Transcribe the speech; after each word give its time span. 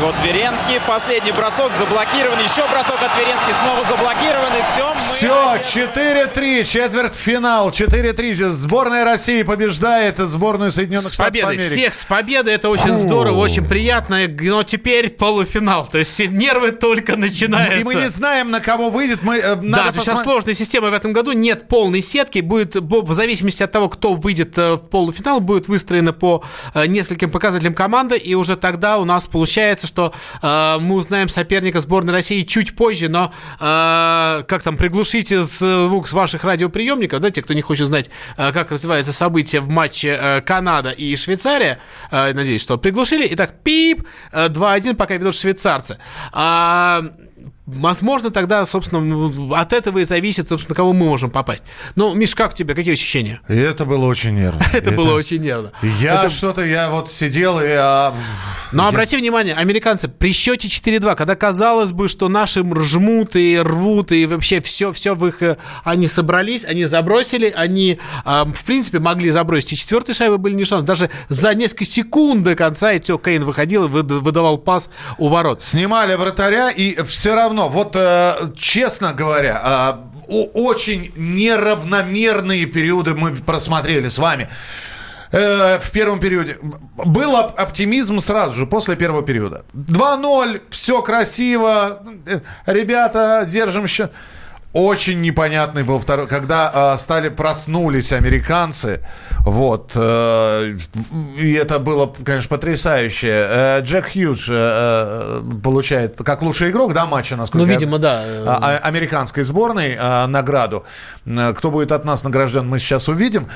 И 0.00 0.02
вот 0.02 0.14
Веренский, 0.24 0.80
последний 0.86 1.32
бросок 1.32 1.74
заблокирован, 1.74 2.38
еще 2.38 2.66
бросок 2.70 2.96
от 3.02 3.14
Веренский, 3.18 3.52
снова 3.52 3.84
заблокирован, 3.84 4.50
и 4.58 4.62
все. 4.72 4.94
Все, 4.96 5.82
4-3, 5.94 6.64
четвертьфинал, 6.64 7.68
4-3. 7.68 8.48
Сборная 8.48 9.04
России 9.04 9.42
побеждает 9.42 10.16
сборную 10.16 10.70
Соединенных 10.70 11.10
с 11.10 11.12
Штатов 11.12 11.32
победой. 11.32 11.52
Америки. 11.56 11.70
Всех 11.70 11.92
с 11.92 12.04
победой, 12.06 12.54
это 12.54 12.70
очень 12.70 12.94
Фу. 12.94 12.96
здорово, 12.96 13.36
очень 13.40 13.66
приятно, 13.66 14.26
но 14.26 14.62
теперь 14.62 15.10
полуфинал, 15.10 15.86
то 15.86 15.98
есть 15.98 16.18
нервы 16.18 16.70
только 16.70 17.18
начинаются. 17.18 17.80
И 17.80 17.84
мы 17.84 17.94
не 17.96 18.08
знаем, 18.08 18.50
на 18.50 18.60
кого 18.60 18.88
выйдет. 18.88 19.22
Мы, 19.22 19.36
э, 19.36 19.56
да, 19.56 19.84
есть 19.84 19.98
посмотри... 19.98 20.24
сложная 20.24 20.54
система 20.54 20.88
в 20.88 20.94
этом 20.94 21.12
году, 21.12 21.32
нет 21.32 21.68
полной 21.68 22.00
сетки, 22.00 22.38
будет 22.38 22.74
в 22.74 23.12
зависимости 23.12 23.62
от 23.62 23.70
того, 23.70 23.90
кто 23.90 24.14
выйдет 24.14 24.56
э, 24.56 24.76
в 24.76 24.88
полуфинал, 24.88 25.40
будет 25.40 25.68
выстроена 25.68 26.14
по 26.14 26.42
э, 26.72 26.86
нескольким 26.86 27.30
показателям 27.30 27.74
команда, 27.74 28.14
и 28.14 28.32
уже 28.32 28.56
тогда 28.56 28.96
у 28.96 29.04
нас 29.04 29.26
получается, 29.26 29.89
что 29.90 30.14
э, 30.40 30.78
мы 30.80 30.94
узнаем 30.94 31.28
соперника 31.28 31.80
сборной 31.80 32.12
России 32.12 32.42
чуть 32.42 32.74
позже, 32.76 33.08
но 33.08 33.32
э, 33.58 34.44
как 34.46 34.62
там, 34.62 34.76
приглушите 34.76 35.42
звук 35.42 36.08
с 36.08 36.12
ваших 36.12 36.44
радиоприемников, 36.44 37.20
да, 37.20 37.30
те, 37.30 37.42
кто 37.42 37.54
не 37.54 37.62
хочет 37.62 37.86
знать, 37.88 38.10
э, 38.36 38.52
как 38.52 38.70
развиваются 38.70 39.12
события 39.12 39.60
в 39.60 39.68
матче 39.68 40.18
э, 40.20 40.40
Канада 40.40 40.90
и 40.90 41.14
Швейцария, 41.16 41.78
э, 42.10 42.32
надеюсь, 42.32 42.62
что 42.62 42.78
приглушили. 42.78 43.26
Итак, 43.32 43.54
пип, 43.62 44.06
э, 44.32 44.48
2-1, 44.48 44.94
пока 44.94 45.14
ведут 45.14 45.34
швейцарцы. 45.34 45.98
А, 46.32 47.02
возможно, 47.74 48.30
тогда, 48.30 48.64
собственно, 48.66 49.58
от 49.58 49.72
этого 49.72 49.98
и 49.98 50.04
зависит, 50.04 50.48
собственно, 50.48 50.74
кого 50.74 50.92
мы 50.92 51.06
можем 51.06 51.30
попасть. 51.30 51.64
Ну, 51.96 52.14
Миш, 52.14 52.34
как 52.34 52.52
у 52.52 52.54
тебя, 52.54 52.74
какие 52.74 52.94
ощущения? 52.94 53.40
И 53.48 53.56
это 53.56 53.84
было 53.84 54.06
очень 54.06 54.34
нервно. 54.34 54.62
это, 54.72 54.90
было 54.92 55.14
очень 55.14 55.38
нервно. 55.38 55.72
Я 56.00 56.20
это... 56.20 56.30
что-то, 56.30 56.64
я 56.64 56.90
вот 56.90 57.10
сидел 57.10 57.60
и... 57.60 57.68
А... 57.68 58.14
Но 58.72 58.86
обрати 58.86 59.16
внимание, 59.16 59.54
американцы 59.54 60.08
при 60.08 60.32
счете 60.32 60.68
4-2, 60.68 61.16
когда 61.16 61.34
казалось 61.34 61.92
бы, 61.92 62.08
что 62.08 62.28
наши 62.28 62.62
жмут 62.82 63.36
и 63.36 63.58
рвут, 63.58 64.12
и 64.12 64.26
вообще 64.26 64.60
все, 64.60 64.92
все 64.92 65.14
в 65.14 65.26
их... 65.26 65.42
Э, 65.42 65.56
они 65.84 66.06
собрались, 66.06 66.64
они 66.64 66.84
забросили, 66.84 67.52
они, 67.54 67.98
э, 68.24 68.44
в 68.44 68.64
принципе, 68.64 68.98
могли 68.98 69.30
забросить. 69.30 69.72
И 69.72 69.76
четвертой 69.76 70.14
шайбы 70.14 70.38
были 70.38 70.54
не 70.54 70.64
шанс. 70.64 70.84
Даже 70.84 71.10
за 71.28 71.54
несколько 71.54 71.84
секунд 71.84 72.44
до 72.44 72.54
конца, 72.54 72.92
и 72.92 73.00
все, 73.00 73.18
Кейн 73.18 73.44
выходил 73.44 73.86
и 73.86 73.88
выдавал 73.88 74.58
пас 74.58 74.90
у 75.18 75.28
ворот. 75.28 75.62
Снимали 75.62 76.14
вратаря, 76.14 76.70
и 76.70 77.02
все 77.02 77.34
равно 77.34 77.59
равно, 77.60 77.68
вот 77.68 77.96
э, 77.96 78.34
честно 78.56 79.12
говоря, 79.12 80.00
э, 80.28 80.34
очень 80.54 81.12
неравномерные 81.16 82.66
периоды 82.66 83.14
мы 83.14 83.34
просмотрели 83.34 84.08
с 84.08 84.18
вами 84.18 84.48
э, 85.32 85.78
в 85.78 85.90
первом 85.90 86.20
периоде. 86.20 86.58
Был 87.04 87.36
оптимизм 87.36 88.20
сразу 88.20 88.54
же, 88.54 88.66
после 88.66 88.96
первого 88.96 89.22
периода. 89.22 89.64
2-0, 89.74 90.60
все 90.70 91.02
красиво, 91.02 92.02
э, 92.26 92.40
ребята, 92.66 93.44
держим 93.46 93.86
счет. 93.86 94.12
Очень 94.72 95.20
непонятный 95.20 95.82
был 95.82 95.98
второй, 95.98 96.28
когда 96.28 96.92
э, 96.94 96.96
стали 96.96 97.28
проснулись 97.28 98.12
американцы, 98.12 99.00
вот, 99.40 99.94
э, 99.96 100.76
и 101.36 101.52
это 101.54 101.80
было, 101.80 102.12
конечно, 102.24 102.48
потрясающе. 102.56 103.28
Э, 103.28 103.80
Джек 103.80 104.12
Хьюз 104.12 104.46
э, 104.48 104.52
э, 104.52 105.42
получает 105.64 106.18
как 106.18 106.42
лучший 106.42 106.70
игрок, 106.70 106.94
да, 106.94 107.04
матча, 107.06 107.34
насколько 107.34 107.66
Ну, 107.66 107.72
видимо, 107.72 107.94
я, 107.94 107.98
да. 107.98 108.22
А, 108.46 108.58
а, 108.62 108.76
американской 108.86 109.42
сборной 109.42 109.96
э, 109.98 110.26
награду. 110.26 110.84
Э, 111.26 111.52
кто 111.52 111.72
будет 111.72 111.90
от 111.90 112.04
нас 112.04 112.22
награжден, 112.22 112.68
мы 112.68 112.78
сейчас 112.78 113.08
увидим. 113.08 113.48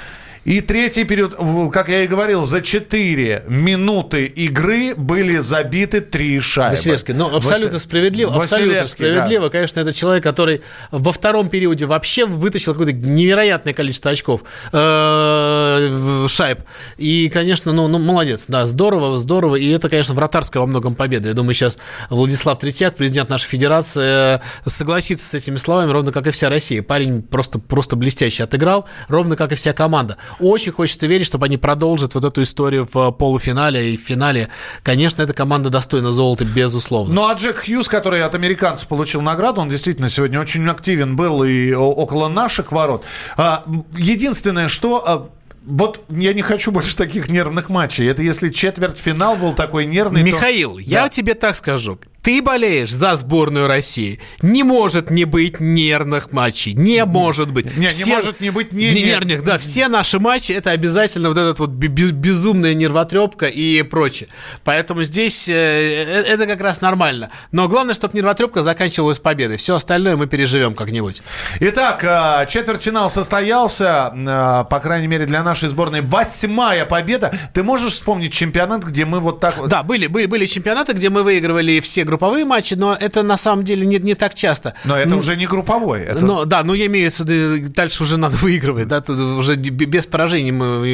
И 0.44 0.60
третий 0.60 1.04
период, 1.04 1.34
как 1.72 1.88
я 1.88 2.02
и 2.02 2.06
говорил, 2.06 2.44
за 2.44 2.60
4 2.60 3.44
минуты 3.48 4.26
игры 4.26 4.94
были 4.94 5.38
забиты 5.38 6.02
3 6.02 6.40
шайбы. 6.40 6.76
Василевский, 6.76 7.14
ну 7.14 7.34
абсолютно 7.34 7.72
Вас... 7.72 7.82
справедливо. 7.82 8.34
Абсолютно 8.34 8.86
справедливо. 8.86 9.44
Да. 9.44 9.50
Конечно, 9.50 9.80
это 9.80 9.94
человек, 9.94 10.22
который 10.22 10.60
во 10.90 11.12
втором 11.12 11.48
периоде 11.48 11.86
вообще 11.86 12.26
вытащил 12.26 12.72
какое-то 12.72 12.92
невероятное 12.92 13.72
количество 13.72 14.10
очков, 14.10 14.42
э, 14.72 16.26
шайб. 16.28 16.58
И, 16.98 17.30
конечно, 17.32 17.72
ну, 17.72 17.88
ну, 17.88 17.98
молодец, 17.98 18.44
да, 18.48 18.66
здорово, 18.66 19.18
здорово. 19.18 19.56
И 19.56 19.70
это, 19.70 19.88
конечно, 19.88 20.14
вратарская 20.14 20.60
во 20.60 20.66
многом 20.66 20.94
победа. 20.94 21.28
Я 21.28 21.34
думаю, 21.34 21.54
сейчас 21.54 21.78
Владислав 22.10 22.58
Третьяк, 22.58 22.96
президент 22.96 23.30
нашей 23.30 23.46
федерации, 23.46 24.42
согласится 24.66 25.26
с 25.26 25.34
этими 25.34 25.56
словами, 25.56 25.90
ровно 25.90 26.12
как 26.12 26.26
и 26.26 26.30
вся 26.30 26.50
Россия. 26.50 26.82
Парень 26.82 27.22
просто, 27.22 27.58
просто 27.58 27.96
блестяще 27.96 28.44
отыграл, 28.44 28.86
ровно 29.08 29.36
как 29.36 29.52
и 29.52 29.54
вся 29.54 29.72
команда. 29.72 30.18
Очень 30.40 30.72
хочется 30.72 31.06
верить, 31.06 31.26
чтобы 31.26 31.46
они 31.46 31.56
продолжат 31.56 32.14
вот 32.14 32.24
эту 32.24 32.42
историю 32.42 32.88
в 32.92 33.10
полуфинале 33.12 33.94
и 33.94 33.96
в 33.96 34.00
финале. 34.00 34.48
Конечно, 34.82 35.22
эта 35.22 35.32
команда 35.32 35.70
достойна 35.70 36.12
золота, 36.12 36.44
безусловно. 36.44 37.14
Ну, 37.14 37.26
а 37.26 37.34
Джек 37.34 37.64
Хьюз, 37.64 37.88
который 37.88 38.22
от 38.22 38.34
американцев 38.34 38.88
получил 38.88 39.20
награду, 39.20 39.60
он 39.60 39.68
действительно 39.68 40.08
сегодня 40.08 40.40
очень 40.40 40.68
активен 40.68 41.16
был 41.16 41.44
и 41.44 41.72
около 41.72 42.28
наших 42.28 42.72
ворот. 42.72 43.04
А, 43.36 43.64
единственное, 43.96 44.68
что 44.68 45.02
а, 45.06 45.28
вот 45.64 46.02
я 46.10 46.32
не 46.32 46.42
хочу 46.42 46.70
больше 46.70 46.96
таких 46.96 47.28
нервных 47.28 47.68
матчей. 47.68 48.08
Это 48.08 48.22
если 48.22 48.48
четвертьфинал 48.48 49.36
был 49.36 49.54
такой 49.54 49.86
нервный. 49.86 50.22
Михаил, 50.22 50.74
то... 50.74 50.80
я 50.80 51.02
да. 51.04 51.08
тебе 51.08 51.34
так 51.34 51.56
скажу 51.56 51.98
ты 52.24 52.40
болеешь 52.40 52.90
за 52.90 53.16
сборную 53.16 53.66
России. 53.66 54.18
Не 54.40 54.62
может 54.62 55.10
не 55.10 55.26
быть 55.26 55.60
нервных 55.60 56.32
матчей. 56.32 56.72
Не 56.72 57.04
может 57.04 57.52
быть. 57.52 57.76
Не, 57.76 57.88
все... 57.88 58.06
не 58.06 58.12
может 58.14 58.40
не 58.40 58.50
быть 58.50 58.72
не, 58.72 58.94
не 58.94 59.02
нервных. 59.02 59.44
Да, 59.44 59.58
все 59.58 59.88
наши 59.88 60.18
матчи 60.18 60.50
это 60.50 60.70
обязательно 60.70 61.28
вот 61.28 61.36
этот 61.36 61.58
вот 61.58 61.68
безумная 61.68 62.72
нервотрепка 62.72 63.44
и 63.46 63.82
прочее. 63.82 64.30
Поэтому 64.64 65.02
здесь 65.02 65.50
э, 65.50 65.52
э, 65.52 66.22
это 66.26 66.46
как 66.46 66.62
раз 66.62 66.80
нормально. 66.80 67.28
Но 67.52 67.68
главное, 67.68 67.92
чтобы 67.92 68.16
нервотрепка 68.16 68.62
заканчивалась 68.62 69.18
победой. 69.18 69.58
Все 69.58 69.74
остальное 69.74 70.16
мы 70.16 70.26
переживем 70.26 70.74
как-нибудь. 70.74 71.20
Итак, 71.60 72.02
э, 72.04 72.46
четвертьфинал 72.48 73.10
состоялся, 73.10 74.64
по 74.70 74.80
крайней 74.80 75.08
мере 75.08 75.26
для 75.26 75.42
нашей 75.42 75.68
сборной. 75.68 76.00
Восьмая 76.00 76.86
победа. 76.86 77.34
Ты 77.52 77.62
можешь 77.62 77.92
вспомнить 77.92 78.32
чемпионат, 78.32 78.82
где 78.82 79.04
мы 79.04 79.20
вот 79.20 79.40
так 79.40 79.58
вот... 79.58 79.68
Да, 79.68 79.82
были, 79.82 80.06
были, 80.06 80.24
были 80.24 80.46
чемпионаты, 80.46 80.94
где 80.94 81.10
мы 81.10 81.22
выигрывали 81.22 81.80
все 81.80 82.04
группы 82.04 82.13
групповые 82.14 82.44
матчи, 82.44 82.74
но 82.74 82.94
это 82.94 83.22
на 83.22 83.36
самом 83.36 83.64
деле 83.64 83.86
не, 83.86 83.98
не 83.98 84.14
так 84.14 84.34
часто. 84.34 84.74
Но 84.84 84.96
это 84.96 85.08
ну, 85.08 85.18
уже 85.18 85.36
не 85.36 85.46
групповой. 85.46 86.02
Это... 86.02 86.24
Но, 86.24 86.44
да, 86.44 86.62
ну 86.62 86.74
я 86.74 86.86
имею 86.86 87.10
в 87.10 87.20
виду, 87.20 87.68
дальше 87.74 88.02
уже 88.02 88.16
надо 88.16 88.36
выигрывать, 88.42 88.88
да, 88.88 89.00
тут 89.00 89.18
уже 89.20 89.56
без 89.56 90.06
поражений 90.06 90.52
мы, 90.52 90.86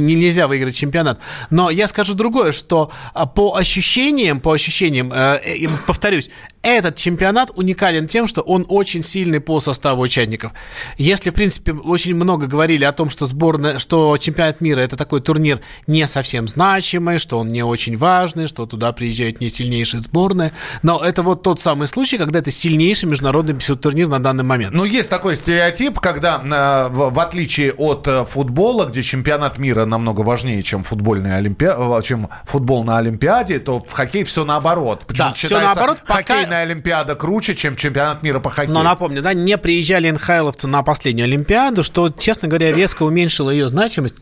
нельзя 0.00 0.46
выиграть 0.46 0.74
чемпионат. 0.74 1.18
Но 1.50 1.70
я 1.70 1.88
скажу 1.88 2.14
другое, 2.14 2.52
что 2.52 2.90
а, 3.14 3.26
по 3.26 3.56
ощущениям, 3.56 4.40
по 4.40 4.52
ощущениям, 4.52 5.12
э, 5.12 5.40
э, 5.44 5.68
повторюсь, 5.86 6.30
этот 6.62 6.96
чемпионат 6.96 7.50
уникален 7.54 8.06
тем, 8.06 8.26
что 8.26 8.40
он 8.40 8.64
очень 8.68 9.02
сильный 9.02 9.40
по 9.40 9.60
составу 9.60 10.02
участников. 10.02 10.52
Если, 10.96 11.30
в 11.30 11.34
принципе, 11.34 11.72
очень 11.72 12.14
много 12.14 12.46
говорили 12.46 12.84
о 12.84 12.92
том, 12.92 13.10
что 13.10 13.26
сборная, 13.26 13.78
что 13.78 14.16
чемпионат 14.16 14.60
мира 14.60 14.80
это 14.80 14.96
такой 14.96 15.20
турнир 15.20 15.60
не 15.86 16.06
совсем 16.06 16.48
значимый, 16.48 17.18
что 17.18 17.38
он 17.38 17.48
не 17.48 17.62
очень 17.62 17.96
важный, 17.96 18.46
что 18.46 18.66
туда 18.66 18.92
приезжают 18.92 19.40
не 19.40 19.48
сильнейшие 19.48 20.00
сборные, 20.00 20.52
но 20.82 21.02
это 21.02 21.22
вот 21.22 21.42
тот 21.42 21.60
самый 21.60 21.88
случай, 21.88 22.18
когда 22.18 22.38
это 22.38 22.50
сильнейший 22.50 23.08
международный 23.08 23.54
турнир 23.54 24.08
на 24.08 24.20
данный 24.20 24.44
момент. 24.44 24.72
Ну, 24.74 24.84
есть 24.84 25.10
такой 25.10 25.36
стереотип, 25.36 25.98
когда 25.98 26.40
э, 26.40 26.92
в 26.92 27.18
отличие 27.18 27.72
от 27.72 28.06
э, 28.06 28.24
футбола, 28.24 28.86
где 28.86 29.02
чемпионат 29.02 29.58
мира 29.58 29.84
намного 29.84 30.20
важнее, 30.20 30.62
чем 30.62 30.82
футбольная 30.82 31.36
олимпиада, 31.36 31.98
э, 31.98 32.02
чем 32.02 32.28
футбол 32.44 32.84
на 32.84 32.98
Олимпиаде, 32.98 33.58
то 33.58 33.80
в 33.80 33.92
хоккей 33.92 34.24
все 34.24 34.44
наоборот. 34.44 35.04
Почему 35.06 35.28
да, 35.28 35.34
все 35.34 35.60
наоборот. 35.60 35.98
Хоккей 36.04 36.46
Хоккейная 36.52 36.62
Олимпиада 36.62 37.14
круче, 37.14 37.54
чем 37.54 37.76
чемпионат 37.76 38.22
мира 38.22 38.38
по 38.38 38.50
хоккею. 38.50 38.74
Но 38.74 38.82
напомню, 38.82 39.22
да, 39.22 39.32
не 39.32 39.56
приезжали 39.56 40.10
НХЛовцы 40.10 40.68
на 40.68 40.82
последнюю 40.82 41.24
Олимпиаду, 41.24 41.82
что, 41.82 42.10
честно 42.10 42.48
говоря, 42.48 42.72
резко 42.72 43.04
уменьшило 43.04 43.50
ее 43.50 43.68
значимость. 43.68 44.16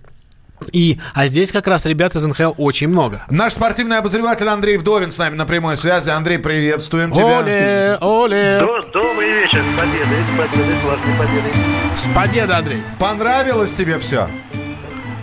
И, 0.73 0.99
а 1.15 1.27
здесь 1.27 1.51
как 1.51 1.67
раз 1.67 1.87
ребят 1.87 2.15
из 2.15 2.25
НХЛ 2.25 2.53
очень 2.59 2.89
много. 2.89 3.25
Наш 3.31 3.55
спортивный 3.55 3.99
обозреватель 3.99 4.47
Андрей 4.47 4.77
Вдовин 4.77 5.11
с 5.11 5.19
нами 5.19 5.35
на 5.35 5.47
прямой 5.47 5.77
связи. 5.77 6.11
Андрей, 6.11 6.39
приветствуем 6.39 7.11
тебя. 7.11 7.41
Оле, 7.41 7.99
оле. 8.01 8.61
Добрый 8.93 9.33
вечер, 9.33 9.65
с 9.65 9.77
победой, 9.77 10.23
с 10.23 10.39
победой, 10.39 10.77
с 10.77 11.19
победой. 11.19 11.53
С 11.97 12.09
победой, 12.15 12.57
Андрей. 12.57 12.83
Понравилось 12.99 13.75
тебе 13.75 13.99
все? 13.99 14.29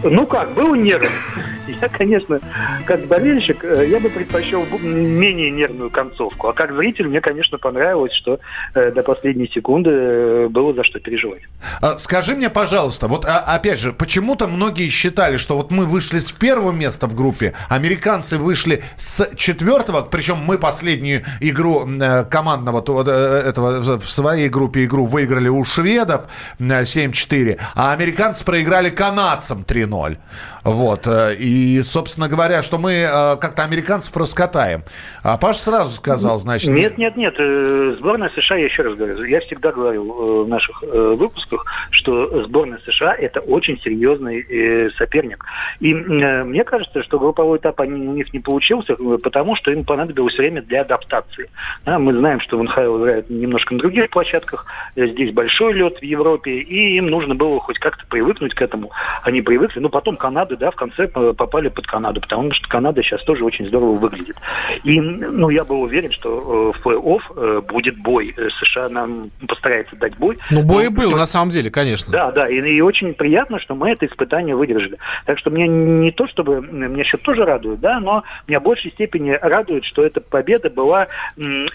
Ну 0.04 0.28
как, 0.28 0.54
был 0.54 0.76
нерв. 0.76 1.38
Я, 1.82 1.90
конечно, 1.90 2.40
как 2.86 3.08
болельщик, 3.08 3.64
э, 3.64 3.90
я 3.90 4.00
бы 4.00 4.10
предпочел 4.10 4.66
менее 4.80 5.52
нервную 5.52 5.90
концовку. 5.90 6.48
А 6.48 6.54
как 6.54 6.74
зритель, 6.74 7.08
мне, 7.08 7.20
конечно, 7.20 7.58
понравилось, 7.58 8.14
что 8.14 8.40
э, 8.74 8.92
до 8.92 9.04
последней 9.04 9.50
секунды 9.50 9.90
э, 9.92 10.48
было 10.50 10.74
за 10.74 10.86
что 10.86 11.00
переживать. 11.00 11.42
А, 11.82 11.98
скажи 11.98 12.36
мне, 12.36 12.50
пожалуйста, 12.50 13.08
вот 13.08 13.26
а, 13.26 13.40
опять 13.40 13.80
же, 13.80 13.92
почему-то 13.92 14.48
многие 14.48 14.88
считали, 14.88 15.36
что 15.36 15.58
вот 15.58 15.72
мы 15.72 15.86
вышли 15.86 16.20
с 16.20 16.32
первого 16.32 16.72
места 16.72 17.08
в 17.08 17.16
группе, 17.16 17.54
американцы 17.68 18.38
вышли 18.38 18.82
с 18.96 19.36
четвертого, 19.36 20.02
причем 20.02 20.38
мы 20.38 20.58
последнюю 20.58 21.24
игру 21.42 21.86
командного 22.30 22.82
этого 22.82 24.00
в 24.00 24.10
своей 24.10 24.48
группе 24.48 24.86
игру 24.86 25.06
выиграли 25.06 25.50
у 25.50 25.66
шведов 25.66 26.28
7-4, 26.60 27.60
а 27.76 27.92
американцы 27.92 28.46
проиграли 28.46 28.90
канадцам 28.90 29.66
3 29.66 29.87
3-0. 29.88 30.18
Вот. 30.64 31.08
Э, 31.08 31.34
и, 31.36 31.82
собственно 31.82 32.28
говоря, 32.28 32.62
что 32.62 32.78
мы 32.78 32.92
э, 32.92 33.38
как-то 33.38 33.64
американцев 33.64 34.16
раскатаем. 34.16 34.82
А 35.24 35.38
Паш 35.38 35.58
сразу 35.58 35.94
сказал, 35.94 36.38
значит... 36.38 36.70
Нет, 36.70 36.98
нет, 36.98 37.16
нет. 37.16 37.36
Э, 37.38 37.96
сборная 37.98 38.30
США, 38.36 38.58
я 38.58 38.66
еще 38.66 38.84
раз 38.84 38.96
говорю, 38.96 39.24
я 39.24 39.40
всегда 39.42 39.72
говорил 39.72 40.44
в 40.44 40.48
наших 40.48 40.82
выпусках, 40.82 41.66
что 41.92 42.44
сборная 42.44 42.80
США– 42.86 43.16
это 43.18 43.40
очень 43.40 43.80
серьезный 43.82 44.92
соперник. 44.98 45.44
И 45.80 45.94
мне 45.94 46.64
кажется, 46.64 47.04
что 47.04 47.20
групповой 47.20 47.58
этап 47.58 47.80
у 47.80 47.86
них 47.86 48.34
не 48.34 48.40
получился, 48.40 48.96
потому 49.24 49.56
что 49.56 49.72
им 49.72 49.84
понадобилось 49.86 50.38
время 50.38 50.62
для 50.62 50.82
адаптации. 50.82 51.50
Мы 51.86 52.14
знаем, 52.14 52.40
что 52.42 52.58
в 52.58 52.64
НХЛ 52.64 52.98
играют 52.98 53.30
немножко 53.30 53.74
на 53.74 53.80
других 53.80 54.10
площадках, 54.10 54.66
здесь 54.96 55.32
большой 55.34 55.74
лед 55.74 56.00
в 56.00 56.04
Европе, 56.04 56.52
и 56.60 56.98
им 56.98 57.08
нужно 57.08 57.36
было 57.36 57.60
хоть 57.60 57.80
как-то 57.80 58.06
привыкнуть 58.08 58.54
к 58.54 58.62
этому. 58.62 58.92
Они 59.24 59.42
привыкли, 59.42 59.77
но 59.80 59.90
потом 59.90 60.18
Канада 60.18 60.58
да, 60.58 60.72
в 60.72 60.76
конце 60.76 61.08
попали 61.08 61.70
под 61.70 61.88
Канаду, 61.88 62.22
потому 62.22 62.52
что 62.52 62.68
Канада 62.68 63.02
сейчас 63.04 63.24
тоже 63.24 63.44
очень 63.44 63.68
здорово 63.68 63.94
выглядит. 63.98 64.38
И, 64.84 65.00
ну, 65.00 65.50
я 65.50 65.64
был 65.64 65.82
уверен, 65.82 66.12
что 66.12 66.74
э, 66.74 66.80
в 66.80 66.86
плей-офф 66.86 67.22
э, 67.36 67.62
будет 67.62 67.98
бой. 67.98 68.34
Э, 68.38 68.50
США 68.62 68.90
нам 68.90 69.32
постарается 69.48 69.96
дать 69.96 70.18
бой. 70.18 70.38
Ну, 70.52 70.64
бой 70.64 70.86
и 70.86 70.90
был, 70.90 71.12
на 71.12 71.26
самом 71.26 71.52
деле, 71.52 71.70
конечно. 71.70 72.12
Да, 72.12 72.32
да, 72.32 72.48
и, 72.48 72.60
и 72.60 72.82
очень 72.82 73.14
приятно, 73.14 73.60
что 73.60 73.76
мы 73.76 73.92
это 73.92 74.06
испытание 74.06 74.56
выдержали. 74.56 74.98
Так 75.26 75.40
что 75.40 75.50
меня 75.50 75.68
не 75.68 76.12
то, 76.12 76.28
чтобы, 76.28 76.62
меня 76.62 77.04
счет 77.04 77.22
тоже 77.22 77.46
радует, 77.46 77.80
да, 77.80 78.00
но 78.00 78.24
меня 78.48 78.60
в 78.60 78.64
большей 78.64 78.92
степени 78.92 79.32
радует, 79.32 79.86
что 79.86 80.04
эта 80.04 80.22
победа 80.22 80.70
была 80.70 81.08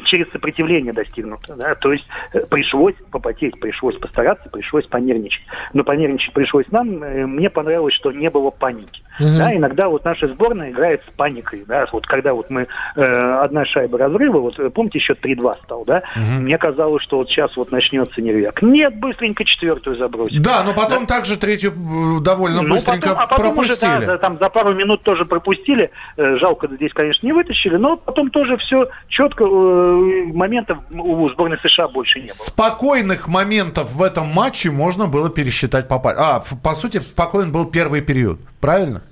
через 0.05 0.31
сопротивление 0.31 0.93
достигнута, 0.93 1.55
да, 1.55 1.75
то 1.75 1.93
есть 1.93 2.07
пришлось 2.51 2.95
попотеть, 3.11 3.59
пришлось 3.61 3.97
постараться, 3.97 4.49
пришлось 4.49 4.87
понервничать. 4.87 5.45
Но 5.73 5.85
понервничать 5.85 6.33
пришлось 6.33 6.67
нам. 6.71 6.89
Мне 6.89 7.51
понравилось, 7.51 7.92
что 7.93 8.13
не 8.13 8.31
было 8.31 8.51
паники 8.51 9.03
Угу. 9.21 9.29
Да, 9.39 9.55
иногда 9.55 9.89
вот 9.89 10.05
наша 10.05 10.29
сборная 10.29 10.71
играет 10.71 11.03
с 11.07 11.17
паникой. 11.17 11.65
Да, 11.67 11.87
вот 11.93 12.07
когда 12.07 12.33
вот 12.33 12.49
мы 12.51 12.67
э, 12.97 13.03
одна 13.03 13.65
шайба 13.65 13.99
разрыва, 13.99 14.41
вот 14.41 14.59
э, 14.59 14.71
помните, 14.71 14.99
еще 14.99 15.15
3-2 15.15 15.65
стал, 15.65 15.85
да? 15.85 16.03
Угу. 16.17 16.43
Мне 16.43 16.59
казалось, 16.59 17.03
что 17.03 17.19
вот 17.19 17.29
сейчас 17.29 17.55
вот 17.57 17.71
начнется 17.71 18.23
нервяк. 18.23 18.63
Нет, 18.63 18.99
быстренько 18.99 19.45
четвертую 19.45 19.97
забросим. 19.97 20.43
Да, 20.43 20.65
но 20.65 20.73
потом 20.73 21.07
да? 21.07 21.17
также 21.17 21.37
третью 21.37 21.73
э, 21.73 22.23
довольно 22.23 22.63
ну, 22.63 22.71
быстренько 22.71 23.09
потом, 23.09 23.23
а 23.23 23.27
потом 23.27 23.55
пропустили. 23.55 23.99
Уже, 23.99 24.07
да, 24.07 24.19
там 24.19 24.39
за 24.39 24.49
пару 24.49 24.75
минут 24.75 25.03
тоже 25.03 25.25
пропустили. 25.25 25.91
Э, 26.17 26.37
жалко, 26.37 26.69
здесь, 26.69 26.93
конечно, 26.93 27.27
не 27.27 27.33
вытащили, 27.33 27.77
но 27.77 27.97
потом 27.97 28.31
тоже 28.31 28.57
все 28.57 28.89
четко. 29.09 29.45
Э, 29.45 30.33
моментов 30.33 30.79
у 30.91 31.29
сборной 31.29 31.59
США 31.59 31.89
больше 31.89 32.21
не 32.21 32.27
было. 32.27 32.35
Спокойных 32.35 33.29
моментов 33.29 33.93
в 33.93 34.03
этом 34.03 34.29
матче 34.29 34.71
можно 34.71 35.07
было 35.07 35.29
пересчитать 35.29 35.89
по 35.89 36.01
А, 36.17 36.41
по 36.63 36.75
сути, 36.75 36.99
спокоен 36.99 37.53
был 37.53 37.67
первый 37.67 38.01
период 38.01 38.41
правильно? 38.63 39.03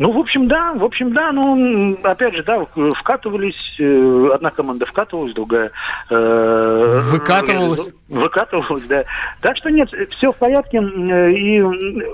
Ну, 0.00 0.12
в 0.12 0.18
общем, 0.18 0.48
да, 0.48 0.72
в 0.72 0.82
общем, 0.82 1.12
да, 1.12 1.30
ну, 1.30 1.94
опять 2.02 2.34
же, 2.34 2.42
да, 2.42 2.66
вкатывались, 2.96 3.76
э, 3.78 4.30
одна 4.32 4.50
команда 4.50 4.86
вкатывалась, 4.86 5.34
другая... 5.34 5.72
Э, 6.08 7.00
выкатывалась. 7.02 7.90
Выкатывалась, 8.08 8.84
да. 8.84 9.04
Так 9.42 9.58
что 9.58 9.68
нет, 9.68 9.92
все 10.12 10.32
в 10.32 10.36
порядке, 10.36 10.78
и, 10.78 11.62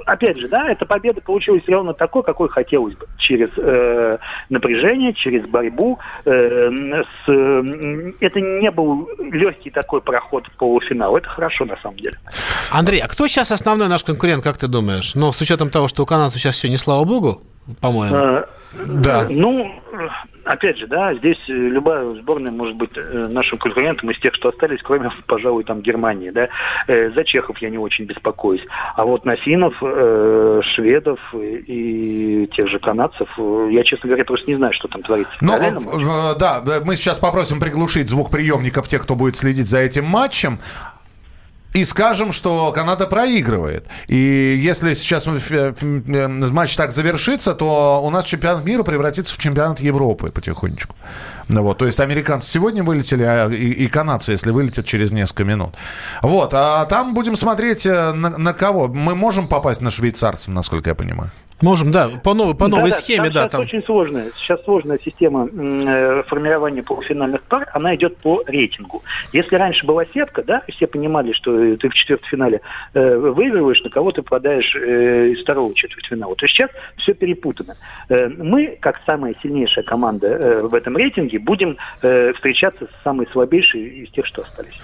опять 0.05 0.37
же, 0.37 0.49
да, 0.49 0.69
эта 0.69 0.85
победа 0.85 1.21
получилась 1.21 1.62
ровно 1.69 1.94
такой, 1.94 2.25
какой 2.25 2.49
хотелось 2.49 2.97
бы, 2.97 3.06
через 3.19 3.50
э, 3.56 4.19
напряжение, 4.50 5.12
через 5.12 5.47
борьбу. 5.47 6.00
Э, 6.25 6.69
с, 6.69 7.29
э, 7.29 8.12
это 8.19 8.41
не 8.41 8.71
был 8.73 9.09
легкий 9.31 9.71
такой 9.71 10.00
проход 10.00 10.44
в 10.49 10.56
полуфинал, 10.56 11.17
это 11.17 11.29
хорошо, 11.29 11.65
на 11.65 11.77
самом 11.77 11.99
деле. 11.99 12.19
Андрей, 12.73 12.99
а 12.99 13.06
кто 13.06 13.29
сейчас 13.29 13.53
основной 13.53 13.87
наш 13.87 14.03
конкурент, 14.03 14.43
как 14.43 14.59
ты 14.59 14.67
думаешь? 14.67 15.15
Ну, 15.15 15.31
с 15.31 15.41
учетом 15.41 15.71
того, 15.71 15.87
что 15.87 16.03
у 16.03 16.06
канадцев 16.06 16.41
сейчас 16.41 16.56
все 16.56 16.69
не 16.69 16.79
слава 16.79 17.05
богу, 17.05 17.43
по-моему. 17.80 18.16
А, 18.16 18.48
да. 18.86 19.26
Ну, 19.28 19.72
опять 20.44 20.78
же, 20.78 20.86
да, 20.86 21.14
здесь 21.14 21.38
любая 21.46 22.14
сборная 22.14 22.52
может 22.52 22.76
быть 22.76 22.90
э, 22.96 23.26
нашим 23.28 23.58
конкурентом 23.58 24.10
из 24.10 24.18
тех, 24.20 24.34
что 24.34 24.50
остались, 24.50 24.80
кроме, 24.82 25.10
пожалуй, 25.26 25.64
там 25.64 25.80
Германии, 25.80 26.30
да. 26.30 26.48
Э, 26.86 27.10
за 27.10 27.24
чехов 27.24 27.58
я 27.58 27.70
не 27.70 27.78
очень 27.78 28.04
беспокоюсь. 28.04 28.62
А 28.94 29.04
вот 29.04 29.24
на 29.24 29.36
финнов, 29.36 29.74
э, 29.82 30.60
шведов 30.74 31.18
и 31.34 32.48
тех 32.54 32.68
же 32.68 32.78
канадцев, 32.78 33.28
я, 33.38 33.84
честно 33.84 34.08
говоря, 34.08 34.24
просто 34.24 34.50
не 34.50 34.56
знаю, 34.56 34.72
что 34.72 34.88
там 34.88 35.02
творится. 35.02 35.32
Ну, 35.40 35.52
да, 36.38 36.62
мы 36.84 36.96
сейчас 36.96 37.18
попросим 37.18 37.60
приглушить 37.60 38.08
звук 38.08 38.30
приемников 38.30 38.88
тех, 38.88 39.02
кто 39.02 39.14
будет 39.14 39.36
следить 39.36 39.68
за 39.68 39.78
этим 39.78 40.04
матчем. 40.04 40.58
И 41.76 41.84
скажем, 41.84 42.32
что 42.32 42.73
Канада 42.73 43.06
проигрывает. 43.06 43.84
И 44.08 44.17
если 44.58 44.94
сейчас 44.94 45.26
матч 45.26 46.75
так 46.75 46.90
завершится, 46.90 47.52
то 47.52 48.00
у 48.02 48.08
нас 48.08 48.25
чемпионат 48.25 48.64
мира 48.64 48.82
превратится 48.82 49.34
в 49.34 49.38
чемпионат 49.38 49.81
Европы 49.81 50.31
потихонечку. 50.31 50.96
Ну, 51.49 51.62
вот, 51.62 51.76
то 51.76 51.84
есть 51.84 52.00
американцы 52.00 52.49
сегодня 52.49 52.82
вылетели, 52.82 53.25
а 53.25 53.50
и, 53.50 53.73
и 53.73 53.88
канадцы, 53.88 54.32
если 54.32 54.52
вылетят 54.52 54.87
через 54.87 55.12
несколько 55.12 55.44
минут. 55.44 55.75
Вот, 56.23 56.55
а 56.55 56.87
там 56.87 57.12
будем 57.12 57.37
смотреть 57.37 57.84
э, 57.84 58.12
на, 58.12 58.31
на 58.38 58.55
кого. 58.55 58.88
Мы 58.88 59.14
можем 59.14 59.46
попасть 59.46 59.82
на 59.82 59.90
швейцарцев, 59.90 60.55
насколько 60.55 60.88
я 60.88 60.94
понимаю. 60.94 61.31
Можем, 61.62 61.91
да, 61.91 62.11
по 62.23 62.35
новой, 62.35 62.55
по 62.55 62.69
новой 62.69 62.91
да, 62.91 62.97
схеме, 62.97 63.31
да. 63.31 63.44
Сейчас 63.44 63.53
там. 63.53 63.61
очень 63.62 63.82
сложная, 63.82 64.31
сейчас 64.37 64.62
сложная 64.64 64.99
система 65.03 65.49
э, 65.49 66.23
формирования 66.26 66.82
полуфинальных 66.82 67.43
пар, 67.44 67.67
она 67.73 67.94
идет 67.94 68.19
по 68.19 68.43
рейтингу. 68.47 69.03
Если 69.32 69.56
раньше 69.56 69.87
была 69.87 70.05
сетка, 70.12 70.43
да, 70.43 70.62
все 70.69 70.87
понимали, 70.87 71.32
что 71.32 71.76
ты 71.76 71.88
в 71.88 71.94
четвертьфинале 71.94 72.61
э, 72.93 73.17
выигрываешь, 73.17 73.82
на 73.82 73.88
кого 73.88 74.12
ты 74.12 74.20
попадаешь 74.20 74.76
э, 74.76 75.29
из 75.29 75.43
второго 75.43 75.75
четвертьфинала, 75.75 76.37
то 76.37 76.47
сейчас 76.47 76.70
все 76.99 77.14
перепутано. 77.14 77.79
Э, 78.11 78.29
мы, 78.29 78.76
как 78.79 79.00
самая 79.06 79.35
сильнейшая 79.43 79.85
команда 79.85 80.26
э, 80.26 80.61
в 80.61 80.75
этом 80.75 80.94
рейтинге, 80.99 81.38
будем 81.38 81.79
э, 82.02 82.35
встречаться 82.35 82.85
с 82.85 83.02
самой 83.02 83.26
слабейшей 83.32 84.05
из 84.05 84.11
тех, 84.11 84.26
что 84.26 84.43
остались. 84.43 84.75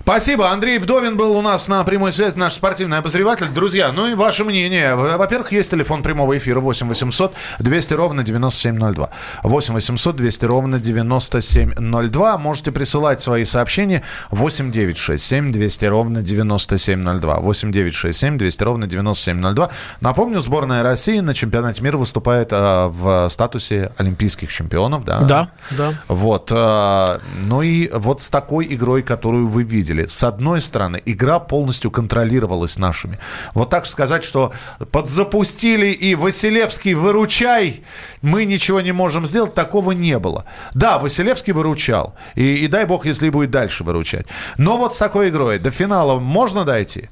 Спасибо. 0.00 0.48
Андрей 0.48 0.78
Вдовин 0.78 1.18
был 1.18 1.36
у 1.36 1.42
нас 1.42 1.68
на 1.68 1.84
прямой 1.84 2.12
связи, 2.12 2.38
наш 2.38 2.54
спортивный 2.54 2.96
обозреватель. 2.98 3.48
Друзья, 3.54 3.92
ну 3.92 4.10
и 4.10 4.14
ваше 4.14 4.44
мнение. 4.44 4.94
Во-первых, 4.94 5.52
есть 5.52 5.70
телефон 5.70 6.02
прямой 6.02 6.21
прямого 6.22 6.38
эфира 6.38 6.60
8 6.60 6.88
800 6.88 7.34
200 7.58 7.94
ровно 7.94 8.22
9702. 8.22 9.10
8 9.42 9.74
800 9.74 10.16
200 10.16 10.44
ровно 10.44 10.78
9702. 10.78 12.38
Можете 12.38 12.72
присылать 12.72 13.20
свои 13.20 13.44
сообщения 13.44 14.02
8 14.30 14.70
9 14.70 14.96
6 14.96 15.24
7 15.24 15.52
200 15.52 15.84
ровно 15.86 16.22
9702. 16.22 17.40
8 17.40 17.72
9 17.72 17.94
6 17.94 18.18
7 18.18 18.38
200 18.38 18.62
ровно 18.62 18.86
9702. 18.86 19.70
Напомню, 20.00 20.40
сборная 20.40 20.82
России 20.82 21.20
на 21.20 21.34
чемпионате 21.34 21.82
мира 21.82 21.96
выступает 21.96 22.52
э, 22.52 22.86
в 22.86 23.28
статусе 23.28 23.92
олимпийских 23.98 24.52
чемпионов. 24.52 25.04
Да, 25.04 25.20
да. 25.20 25.48
да. 25.70 25.92
Вот. 26.08 26.52
Э, 26.52 27.18
ну 27.46 27.62
и 27.62 27.90
вот 27.92 28.22
с 28.22 28.28
такой 28.28 28.66
игрой, 28.70 29.02
которую 29.02 29.48
вы 29.48 29.64
видели. 29.64 30.06
С 30.06 30.22
одной 30.24 30.60
стороны, 30.60 31.02
игра 31.04 31.40
полностью 31.40 31.90
контролировалась 31.90 32.78
нашими. 32.78 33.18
Вот 33.54 33.70
так 33.70 33.86
сказать, 33.86 34.24
что 34.24 34.52
подзапустили 34.92 35.86
и 35.86 36.11
Василевский, 36.14 36.94
выручай, 36.94 37.84
мы 38.22 38.44
ничего 38.44 38.80
не 38.80 38.92
можем 38.92 39.26
сделать, 39.26 39.54
такого 39.54 39.92
не 39.92 40.18
было. 40.18 40.44
Да, 40.74 40.98
Василевский 40.98 41.52
выручал, 41.52 42.14
и, 42.34 42.54
и 42.54 42.66
дай 42.66 42.84
бог, 42.86 43.06
если 43.06 43.28
будет 43.30 43.50
дальше 43.50 43.84
выручать. 43.84 44.26
Но 44.58 44.76
вот 44.76 44.94
с 44.94 44.98
такой 44.98 45.28
игрой 45.28 45.58
до 45.58 45.70
финала 45.70 46.18
можно 46.18 46.64
дойти? 46.64 47.08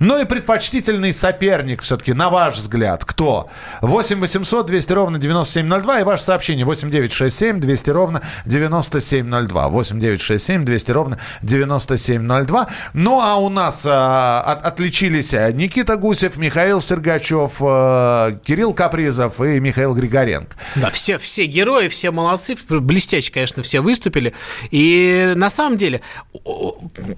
Ну 0.00 0.20
и 0.20 0.24
предпочтительный 0.24 1.12
соперник 1.12 1.82
все-таки, 1.82 2.12
на 2.12 2.30
ваш 2.30 2.56
взгляд, 2.56 3.04
кто? 3.04 3.48
8 3.80 4.20
800 4.20 4.66
200 4.66 4.92
ровно 4.92 5.18
9702 5.18 6.00
и 6.00 6.04
ваше 6.04 6.22
сообщение 6.24 6.64
8 6.64 6.90
967 6.90 7.60
200 7.60 7.90
ровно 7.90 8.22
9702. 8.46 9.68
8 9.68 10.00
967 10.00 10.64
200 10.64 10.90
ровно 10.90 11.18
9702. 11.42 12.68
Ну 12.94 13.20
а 13.20 13.36
у 13.36 13.48
нас 13.48 13.86
а, 13.88 14.42
от, 14.42 14.64
отличились 14.64 15.32
Никита 15.32 15.96
Гусев, 15.96 16.36
Михаил 16.36 16.80
Сергачев, 16.80 17.56
а, 17.60 18.32
Кирилл 18.44 18.74
Капризов 18.74 19.40
и 19.40 19.60
Михаил 19.60 19.94
Григоренко. 19.94 20.56
Да, 20.76 20.90
все, 20.90 21.18
все 21.18 21.46
герои, 21.46 21.88
все 21.88 22.10
молодцы, 22.10 22.56
блестяще, 22.68 23.32
конечно, 23.32 23.62
все 23.62 23.80
выступили. 23.80 24.34
И 24.70 25.32
на 25.36 25.50
самом 25.50 25.76
деле 25.76 26.00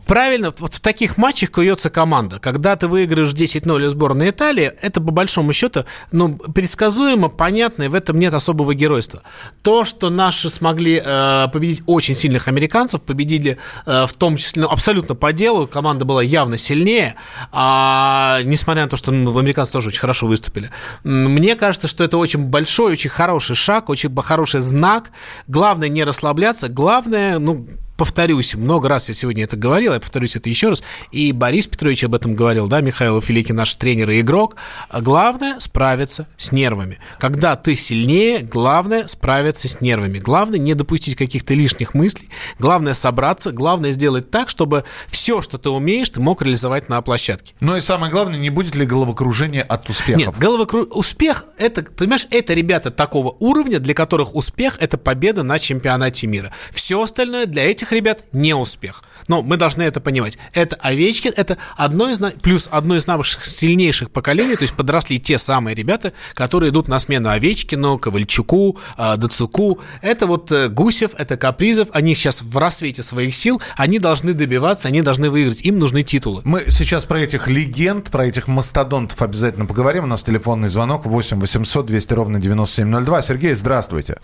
правильно, 0.06 0.50
вот 0.58 0.74
в 0.74 0.80
таких 0.80 1.16
матчах 1.16 1.50
куется 1.50 1.90
команда, 1.90 2.38
когда 2.38 2.65
когда 2.66 2.74
ты 2.74 2.88
выиграешь 2.88 3.30
10-0 3.30 3.90
сборной 3.90 4.30
Италии, 4.30 4.72
это 4.82 5.00
по 5.00 5.12
большому 5.12 5.52
счету 5.52 5.84
ну, 6.10 6.34
предсказуемо, 6.36 7.28
понятно, 7.28 7.84
и 7.84 7.88
в 7.88 7.94
этом 7.94 8.18
нет 8.18 8.34
особого 8.34 8.74
геройства. 8.74 9.22
То, 9.62 9.84
что 9.84 10.10
наши 10.10 10.50
смогли 10.50 11.00
э, 11.00 11.46
победить 11.52 11.84
очень 11.86 12.16
сильных 12.16 12.48
американцев, 12.48 13.02
победили 13.02 13.58
э, 13.86 14.06
в 14.08 14.12
том 14.14 14.36
числе 14.36 14.62
ну, 14.62 14.68
абсолютно 14.68 15.14
по 15.14 15.32
делу, 15.32 15.68
команда 15.68 16.04
была 16.04 16.24
явно 16.24 16.58
сильнее, 16.58 17.14
а, 17.52 18.40
несмотря 18.42 18.82
на 18.82 18.88
то, 18.88 18.96
что 18.96 19.12
ну, 19.12 19.38
американцы 19.38 19.70
тоже 19.70 19.90
очень 19.90 20.00
хорошо 20.00 20.26
выступили. 20.26 20.72
Мне 21.04 21.54
кажется, 21.54 21.86
что 21.86 22.02
это 22.02 22.18
очень 22.18 22.48
большой, 22.48 22.94
очень 22.94 23.10
хороший 23.10 23.54
шаг, 23.54 23.90
очень 23.90 24.12
хороший 24.16 24.58
знак. 24.58 25.12
Главное 25.46 25.88
не 25.88 26.02
расслабляться, 26.02 26.68
главное, 26.68 27.38
ну, 27.38 27.68
повторюсь, 27.96 28.54
много 28.54 28.88
раз 28.88 29.08
я 29.08 29.14
сегодня 29.14 29.44
это 29.44 29.56
говорил, 29.56 29.92
я 29.92 30.00
повторюсь 30.00 30.36
это 30.36 30.48
еще 30.48 30.68
раз, 30.68 30.82
и 31.12 31.32
Борис 31.32 31.66
Петрович 31.66 32.04
об 32.04 32.14
этом 32.14 32.34
говорил, 32.34 32.68
да, 32.68 32.80
Михаил 32.80 33.20
Филики, 33.20 33.52
наш 33.52 33.74
тренер 33.74 34.10
и 34.10 34.20
игрок, 34.20 34.56
главное 34.92 35.58
справиться 35.60 36.26
с 36.36 36.52
нервами. 36.52 36.98
Когда 37.18 37.56
ты 37.56 37.74
сильнее, 37.74 38.40
главное 38.40 39.06
справиться 39.06 39.68
с 39.68 39.80
нервами. 39.80 40.18
Главное 40.18 40.58
не 40.58 40.74
допустить 40.74 41.16
каких-то 41.16 41.54
лишних 41.54 41.94
мыслей, 41.94 42.28
главное 42.58 42.94
собраться, 42.94 43.52
главное 43.52 43.92
сделать 43.92 44.30
так, 44.30 44.48
чтобы 44.50 44.84
все, 45.08 45.40
что 45.42 45.58
ты 45.58 45.70
умеешь, 45.70 46.10
ты 46.10 46.20
мог 46.20 46.42
реализовать 46.42 46.88
на 46.88 47.00
площадке. 47.02 47.54
Ну 47.60 47.76
и 47.76 47.80
самое 47.80 48.12
главное, 48.12 48.38
не 48.38 48.50
будет 48.50 48.74
ли 48.74 48.86
головокружения 48.86 49.62
от 49.62 49.88
успехов? 49.88 50.26
Нет, 50.26 50.38
головокру... 50.38 50.84
успех, 50.84 51.46
это, 51.58 51.82
понимаешь, 51.82 52.26
это 52.30 52.54
ребята 52.54 52.90
такого 52.90 53.36
уровня, 53.38 53.78
для 53.78 53.94
которых 53.94 54.34
успех– 54.34 54.76
это 54.80 54.98
победа 54.98 55.42
на 55.42 55.58
чемпионате 55.58 56.26
мира. 56.26 56.52
Все 56.72 57.00
остальное 57.02 57.46
для 57.46 57.70
этих 57.70 57.85
ребят 57.92 58.24
не 58.32 58.54
успех. 58.54 59.02
Но 59.28 59.42
мы 59.42 59.56
должны 59.56 59.82
это 59.82 60.00
понимать. 60.00 60.38
Это 60.52 60.76
Овечкин, 60.76 61.32
это 61.36 61.58
одно 61.76 62.10
из, 62.10 62.18
плюс 62.42 62.68
одно 62.70 62.96
из 62.96 63.06
наших 63.06 63.44
сильнейших 63.44 64.10
поколений, 64.10 64.56
то 64.56 64.62
есть 64.62 64.74
подросли 64.74 65.18
те 65.18 65.38
самые 65.38 65.74
ребята, 65.74 66.12
которые 66.34 66.70
идут 66.70 66.88
на 66.88 66.98
смену 66.98 67.30
Овечкину, 67.30 67.98
Ковальчуку, 67.98 68.78
а, 68.96 69.16
Дацуку. 69.16 69.80
Это 70.00 70.26
вот 70.26 70.52
э, 70.52 70.68
Гусев, 70.68 71.12
это 71.16 71.36
Капризов, 71.36 71.88
они 71.92 72.14
сейчас 72.14 72.42
в 72.42 72.56
рассвете 72.56 73.02
своих 73.02 73.34
сил, 73.34 73.60
они 73.76 73.98
должны 73.98 74.32
добиваться, 74.32 74.88
они 74.88 75.02
должны 75.02 75.30
выиграть, 75.30 75.62
им 75.62 75.78
нужны 75.78 76.02
титулы. 76.02 76.42
Мы 76.44 76.64
сейчас 76.68 77.04
про 77.04 77.20
этих 77.20 77.48
легенд, 77.48 78.10
про 78.10 78.26
этих 78.26 78.48
мастодонтов 78.48 79.20
обязательно 79.22 79.66
поговорим. 79.66 80.04
У 80.04 80.08
нас 80.08 80.22
телефонный 80.22 80.68
звонок 80.68 81.06
8 81.06 81.40
800 81.40 81.86
200 81.86 82.12
ровно 82.14 82.38
9702. 82.38 83.22
Сергей, 83.22 83.54
здравствуйте. 83.54 84.18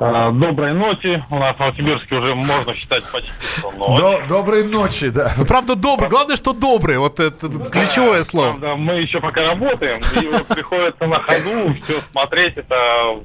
А, 0.00 0.30
доброй 0.30 0.72
ночи. 0.72 1.24
У 1.30 1.38
нас 1.38 1.56
в 1.56 1.60
Новосибирске 1.60 2.16
уже 2.16 2.34
можно 2.34 2.74
считать 2.74 3.02
почти 3.12 3.30
ночь. 3.62 3.98
До, 3.98 4.20
доброй 4.28 4.64
ночи, 4.64 5.10
да. 5.10 5.32
Ну, 5.36 5.44
правда, 5.44 5.74
добрый. 5.74 6.08
Главное, 6.08 6.36
что 6.36 6.52
добрый. 6.52 6.98
Вот 6.98 7.20
это 7.20 7.48
ключевое 7.70 8.22
слово. 8.22 8.52
Правда, 8.58 8.76
мы 8.76 8.94
еще 8.94 9.20
пока 9.20 9.46
работаем, 9.48 10.00
и 10.20 10.54
приходится 10.54 11.06
на 11.06 11.18
ходу 11.18 11.74
все 11.84 12.00
смотреть, 12.10 12.56
это 12.56 13.20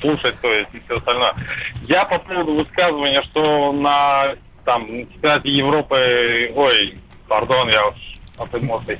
слушать, 0.00 0.40
то 0.40 0.52
есть 0.52 0.74
и 0.74 0.80
все 0.80 0.96
остальное. 0.96 1.34
Я 1.86 2.04
по 2.04 2.18
поводу 2.18 2.54
высказывания, 2.54 3.22
что 3.22 3.72
на 3.72 4.34
там 4.64 4.86
чемпионате 4.86 5.50
Европы, 5.50 6.52
ой, 6.54 6.98
пардон, 7.28 7.68
я 7.68 7.88
уж 7.88 7.94
от 8.38 8.54
эмоций, 8.54 8.98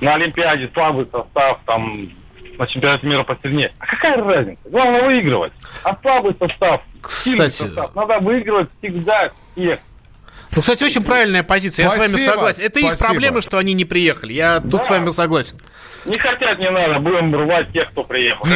на 0.00 0.14
Олимпиаде 0.14 0.70
слабый 0.72 1.06
состав, 1.10 1.60
там 1.66 2.08
на 2.58 2.66
чемпионате 2.66 3.06
мира 3.06 3.24
посильнее. 3.24 3.72
А 3.78 3.86
какая 3.86 4.16
разница? 4.22 4.60
Главное 4.64 5.04
выигрывать. 5.04 5.52
А 5.82 5.96
слабый 6.00 6.34
состав, 6.38 6.82
Кстати... 7.00 7.50
состав, 7.50 7.94
надо 7.94 8.18
выигрывать 8.20 8.68
всегда 8.80 9.30
всех. 9.52 9.80
Ну, 10.54 10.60
кстати, 10.60 10.84
очень 10.84 11.02
правильная 11.02 11.42
позиция. 11.42 11.88
Спасибо, 11.88 12.04
я 12.04 12.08
с 12.08 12.12
вами 12.12 12.24
согласен. 12.24 12.64
Это 12.64 12.78
Спасибо. 12.78 12.92
их 12.92 12.98
проблемы, 12.98 13.40
что 13.40 13.58
они 13.58 13.74
не 13.74 13.84
приехали. 13.84 14.32
Я 14.32 14.60
да. 14.60 14.70
тут 14.70 14.84
с 14.84 14.90
вами 14.90 15.10
согласен. 15.10 15.58
Не 16.04 16.18
хотят, 16.18 16.58
не 16.58 16.70
надо. 16.70 17.00
Будем 17.00 17.34
рвать 17.34 17.72
тех, 17.72 17.90
кто 17.90 18.04
приехал. 18.04 18.46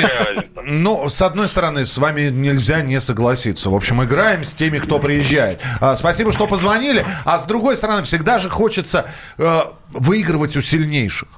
Ну, 0.65 1.09
с 1.09 1.21
одной 1.23 1.49
стороны, 1.49 1.85
с 1.85 1.99
вами 1.99 2.29
нельзя 2.29 2.83
не 2.83 3.01
согласиться. 3.01 3.71
В 3.71 3.75
общем, 3.75 4.03
играем 4.05 4.45
с 4.45 4.55
теми, 4.55 4.79
кто 4.79 4.99
приезжает. 4.99 5.61
А, 5.81 5.97
спасибо, 5.97 6.31
что 6.31 6.47
позвонили. 6.47 7.05
А 7.25 7.39
с 7.39 7.47
другой 7.47 7.77
стороны, 7.77 8.03
всегда 8.03 8.39
же 8.39 8.49
хочется 8.49 9.07
э, 9.39 9.61
выигрывать 9.91 10.57
у 10.57 10.61
сильнейших. 10.61 11.29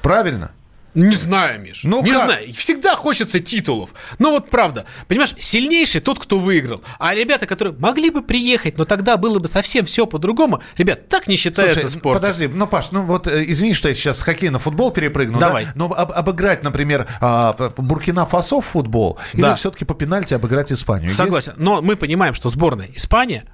Правильно? 0.00 0.52
Не 0.98 1.14
знаю, 1.16 1.60
Миш. 1.60 1.84
Ну 1.84 2.02
не 2.02 2.12
как? 2.12 2.24
знаю. 2.24 2.52
Всегда 2.54 2.96
хочется 2.96 3.40
титулов. 3.40 3.90
Но 4.18 4.32
вот 4.32 4.50
правда, 4.50 4.84
понимаешь, 5.06 5.34
сильнейший 5.38 6.00
тот, 6.00 6.18
кто 6.18 6.38
выиграл. 6.38 6.82
А 6.98 7.14
ребята, 7.14 7.46
которые 7.46 7.74
могли 7.78 8.10
бы 8.10 8.22
приехать, 8.22 8.76
но 8.78 8.84
тогда 8.84 9.16
было 9.16 9.38
бы 9.38 9.48
совсем 9.48 9.84
все 9.84 10.06
по-другому. 10.06 10.60
Ребят, 10.76 11.08
так 11.08 11.28
не 11.28 11.36
считается 11.36 11.80
Слушай, 11.80 11.98
спорт. 11.98 12.20
Подожди, 12.20 12.48
ну, 12.48 12.66
Паш, 12.66 12.90
ну 12.90 13.02
вот 13.02 13.28
э, 13.28 13.44
извини, 13.46 13.74
что 13.74 13.88
я 13.88 13.94
сейчас 13.94 14.18
с 14.18 14.22
хоккея 14.22 14.50
на 14.50 14.58
футбол 14.58 14.90
перепрыгну. 14.90 15.38
Давай. 15.38 15.66
Да? 15.66 15.72
Но 15.76 15.92
об, 15.92 16.10
обыграть, 16.12 16.64
например, 16.64 17.06
а, 17.20 17.54
Буркина-Фасо 17.76 18.60
в 18.60 18.64
футбол, 18.64 19.18
да. 19.34 19.50
или 19.50 19.56
все-таки 19.56 19.84
по 19.84 19.94
пенальти 19.94 20.34
обыграть 20.34 20.72
Испанию? 20.72 21.10
Согласен. 21.10 21.52
Есть? 21.52 21.62
Но 21.62 21.80
мы 21.80 21.96
понимаем, 21.96 22.34
что 22.34 22.48
сборная 22.48 22.88
Испания 22.94 23.44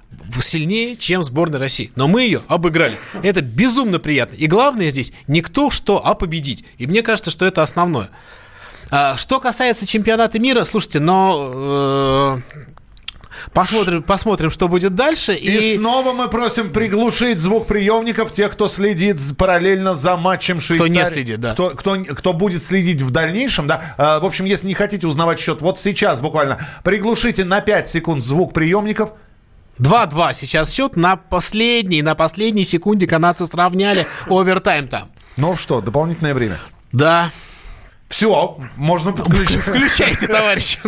сильнее, 0.41 0.95
чем 0.97 1.23
сборная 1.23 1.59
России. 1.59 1.91
Но 1.95 2.07
мы 2.07 2.23
ее 2.23 2.41
обыграли. 2.47 2.97
Это 3.21 3.41
безумно 3.41 3.99
приятно. 3.99 4.35
И 4.35 4.47
главное 4.47 4.89
здесь 4.89 5.13
не 5.27 5.41
кто 5.41 5.69
что, 5.69 6.05
а 6.05 6.15
победить. 6.15 6.65
И 6.77 6.87
мне 6.87 7.01
кажется, 7.01 7.31
что 7.35 7.45
это 7.45 7.61
основное. 7.61 8.09
А, 8.91 9.17
что 9.17 9.39
касается 9.39 9.85
чемпионата 9.85 10.39
мира, 10.39 10.65
слушайте, 10.65 10.99
но 10.99 11.51
э, 11.53 12.37
Посмотрим, 13.53 14.03
посмотрим, 14.03 14.51
что 14.51 14.67
будет 14.67 14.95
дальше. 14.95 15.33
И... 15.33 15.73
и 15.73 15.77
снова 15.77 16.13
мы 16.13 16.29
просим 16.29 16.71
приглушить 16.71 17.39
звук 17.39 17.67
приемников 17.67 18.31
тех, 18.31 18.51
кто 18.51 18.67
следит 18.67 19.17
параллельно 19.37 19.95
за 19.95 20.15
матчем 20.15 20.59
Швейцарии. 20.59 20.89
Кто 20.89 20.99
не 20.99 21.05
следит, 21.05 21.41
да. 21.41 21.51
Кто, 21.51 21.69
кто, 21.69 21.95
кто 21.95 22.33
будет 22.33 22.63
следить 22.63 23.01
в 23.01 23.11
дальнейшем, 23.11 23.67
да. 23.67 23.81
А, 23.97 24.19
в 24.19 24.25
общем, 24.25 24.45
если 24.45 24.67
не 24.67 24.73
хотите 24.73 25.07
узнавать 25.07 25.39
счет, 25.39 25.61
вот 25.61 25.77
сейчас 25.77 26.21
буквально 26.21 26.59
приглушите 26.83 27.43
на 27.43 27.61
5 27.61 27.87
секунд 27.87 28.23
звук 28.23 28.53
приемников. 28.53 29.11
2-2 29.79 30.33
сейчас 30.33 30.71
счет. 30.71 30.95
На 30.95 31.17
последней, 31.17 32.01
на 32.01 32.15
последней 32.15 32.63
секунде 32.63 33.07
канадцы 33.07 33.45
сравняли 33.45 34.07
овертайм 34.27 34.87
там. 34.87 35.09
Ну 35.37 35.55
что, 35.57 35.81
дополнительное 35.81 36.33
время. 36.33 36.57
Да. 36.95 37.29
Все, 38.09 38.57
можно 38.77 39.11
подключить. 39.11 39.61
Включайте, 39.61 40.27
товарищи. 40.27 40.79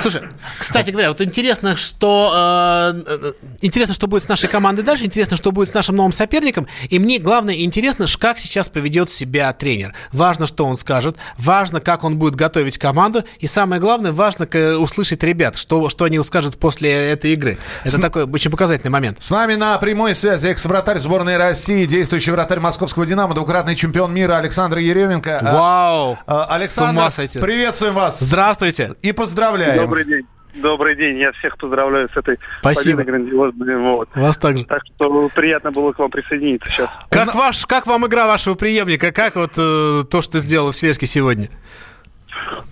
Слушай, 0.00 0.22
кстати 0.58 0.90
говоря, 0.90 1.08
вот 1.08 1.20
интересно, 1.20 1.76
что 1.76 2.32
э, 2.34 3.32
интересно, 3.62 3.94
что 3.94 4.06
будет 4.06 4.22
с 4.22 4.28
нашей 4.28 4.48
командой 4.48 4.82
дальше, 4.82 5.04
интересно, 5.04 5.36
что 5.36 5.52
будет 5.52 5.68
с 5.68 5.74
нашим 5.74 5.96
новым 5.96 6.12
соперником, 6.12 6.66
и 6.88 6.98
мне 6.98 7.18
главное 7.18 7.54
интересно, 7.62 8.06
как 8.18 8.38
сейчас 8.38 8.68
поведет 8.68 9.10
себя 9.10 9.52
тренер. 9.52 9.94
Важно, 10.12 10.46
что 10.46 10.64
он 10.64 10.76
скажет, 10.76 11.16
важно, 11.38 11.80
как 11.80 12.04
он 12.04 12.18
будет 12.18 12.34
готовить 12.34 12.78
команду, 12.78 13.24
и 13.38 13.46
самое 13.46 13.80
главное, 13.80 14.12
важно 14.12 14.46
услышать 14.78 15.22
ребят, 15.22 15.56
что, 15.56 15.88
что 15.88 16.04
они 16.04 16.22
скажут 16.22 16.58
после 16.58 16.90
этой 16.90 17.32
игры. 17.32 17.58
Это 17.84 17.96
с... 17.96 18.00
такой 18.00 18.24
очень 18.24 18.50
показательный 18.50 18.90
момент. 18.90 19.22
С 19.22 19.30
нами 19.30 19.54
на 19.54 19.78
прямой 19.78 20.14
связи 20.14 20.48
экс-вратарь 20.48 20.98
сборной 20.98 21.36
России, 21.36 21.84
действующий 21.84 22.32
вратарь 22.32 22.60
московского 22.60 23.06
«Динамо», 23.06 23.34
двукратный 23.34 23.74
чемпион 23.74 24.12
мира 24.12 24.36
Александр 24.36 24.78
Еременко. 24.78 25.40
Вау! 25.42 25.91
Александр, 26.26 27.02
приветствуем 27.40 27.94
вас. 27.94 28.20
Здравствуйте. 28.20 28.92
И 29.02 29.12
поздравляем. 29.12 29.82
Добрый 29.82 30.04
день. 30.04 30.26
Добрый 30.54 30.96
день, 30.96 31.16
я 31.16 31.32
всех 31.32 31.56
поздравляю 31.56 32.10
с 32.12 32.16
этой 32.16 32.38
Спасибо. 32.60 32.98
победой 32.98 33.04
грандиозной. 33.04 33.76
Вот. 33.78 34.08
Вас 34.14 34.36
также. 34.36 34.64
Так 34.64 34.82
что 34.84 35.30
приятно 35.34 35.72
было 35.72 35.92
к 35.92 35.98
вам 35.98 36.10
присоединиться 36.10 36.68
сейчас. 36.68 36.90
Как, 37.08 37.34
ваш, 37.34 37.64
как 37.64 37.86
вам 37.86 38.06
игра 38.06 38.26
вашего 38.26 38.54
преемника? 38.54 39.12
Как 39.12 39.36
вот 39.36 39.52
э, 39.56 40.04
то, 40.10 40.20
что 40.20 40.38
сделал 40.38 40.72
в 40.72 40.76
Слеске 40.76 41.06
сегодня? 41.06 41.48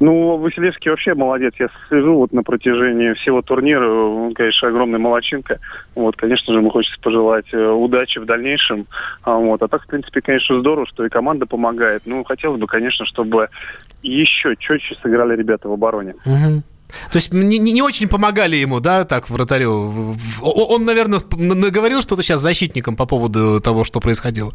Ну, 0.00 0.37
Василевский 0.38 0.90
вообще 0.90 1.14
молодец. 1.14 1.55
Я 1.59 1.69
слежу 1.88 2.17
вот 2.17 2.33
на 2.33 2.43
протяжении 2.43 3.12
всего 3.14 3.43
турнира. 3.43 3.87
Он, 3.88 4.35
конечно, 4.35 4.69
огромный 4.69 4.99
молочинка. 4.99 5.59
Вот, 5.95 6.17
конечно 6.17 6.52
же, 6.52 6.61
ему 6.61 6.71
хочется 6.71 7.00
пожелать 7.00 7.47
э, 7.52 7.69
удачи 7.69 8.19
в 8.19 8.25
дальнейшем. 8.25 8.87
А, 9.23 9.37
вот. 9.37 9.62
а 9.62 9.69
так, 9.69 9.83
в 9.83 9.87
принципе, 9.87 10.21
конечно, 10.21 10.59
здорово, 10.61 10.87
что 10.87 11.05
и 11.05 11.09
команда 11.09 11.47
помогает. 11.47 12.02
Ну, 12.07 12.25
хотелось 12.25 12.61
бы, 12.61 12.67
конечно, 12.67 13.05
чтобы 13.07 13.49
еще 14.02 14.57
четче 14.57 14.97
сыграли 15.02 15.37
ребята 15.37 15.69
в 15.69 15.73
обороне. 15.73 16.14
Угу. 16.25 16.62
То 17.12 17.17
есть 17.17 17.33
не, 17.33 17.59
не 17.59 17.83
очень 17.83 18.09
помогали 18.09 18.57
ему, 18.57 18.81
да, 18.81 19.05
так, 19.05 19.31
вратарю. 19.31 20.17
Он, 20.43 20.85
наверное, 20.85 21.21
наговорил 21.37 22.02
что-то 22.02 22.23
сейчас 22.23 22.40
защитникам 22.40 22.97
по 22.97 23.07
поводу 23.07 23.61
того, 23.61 23.85
что 23.85 24.00
происходило. 24.00 24.52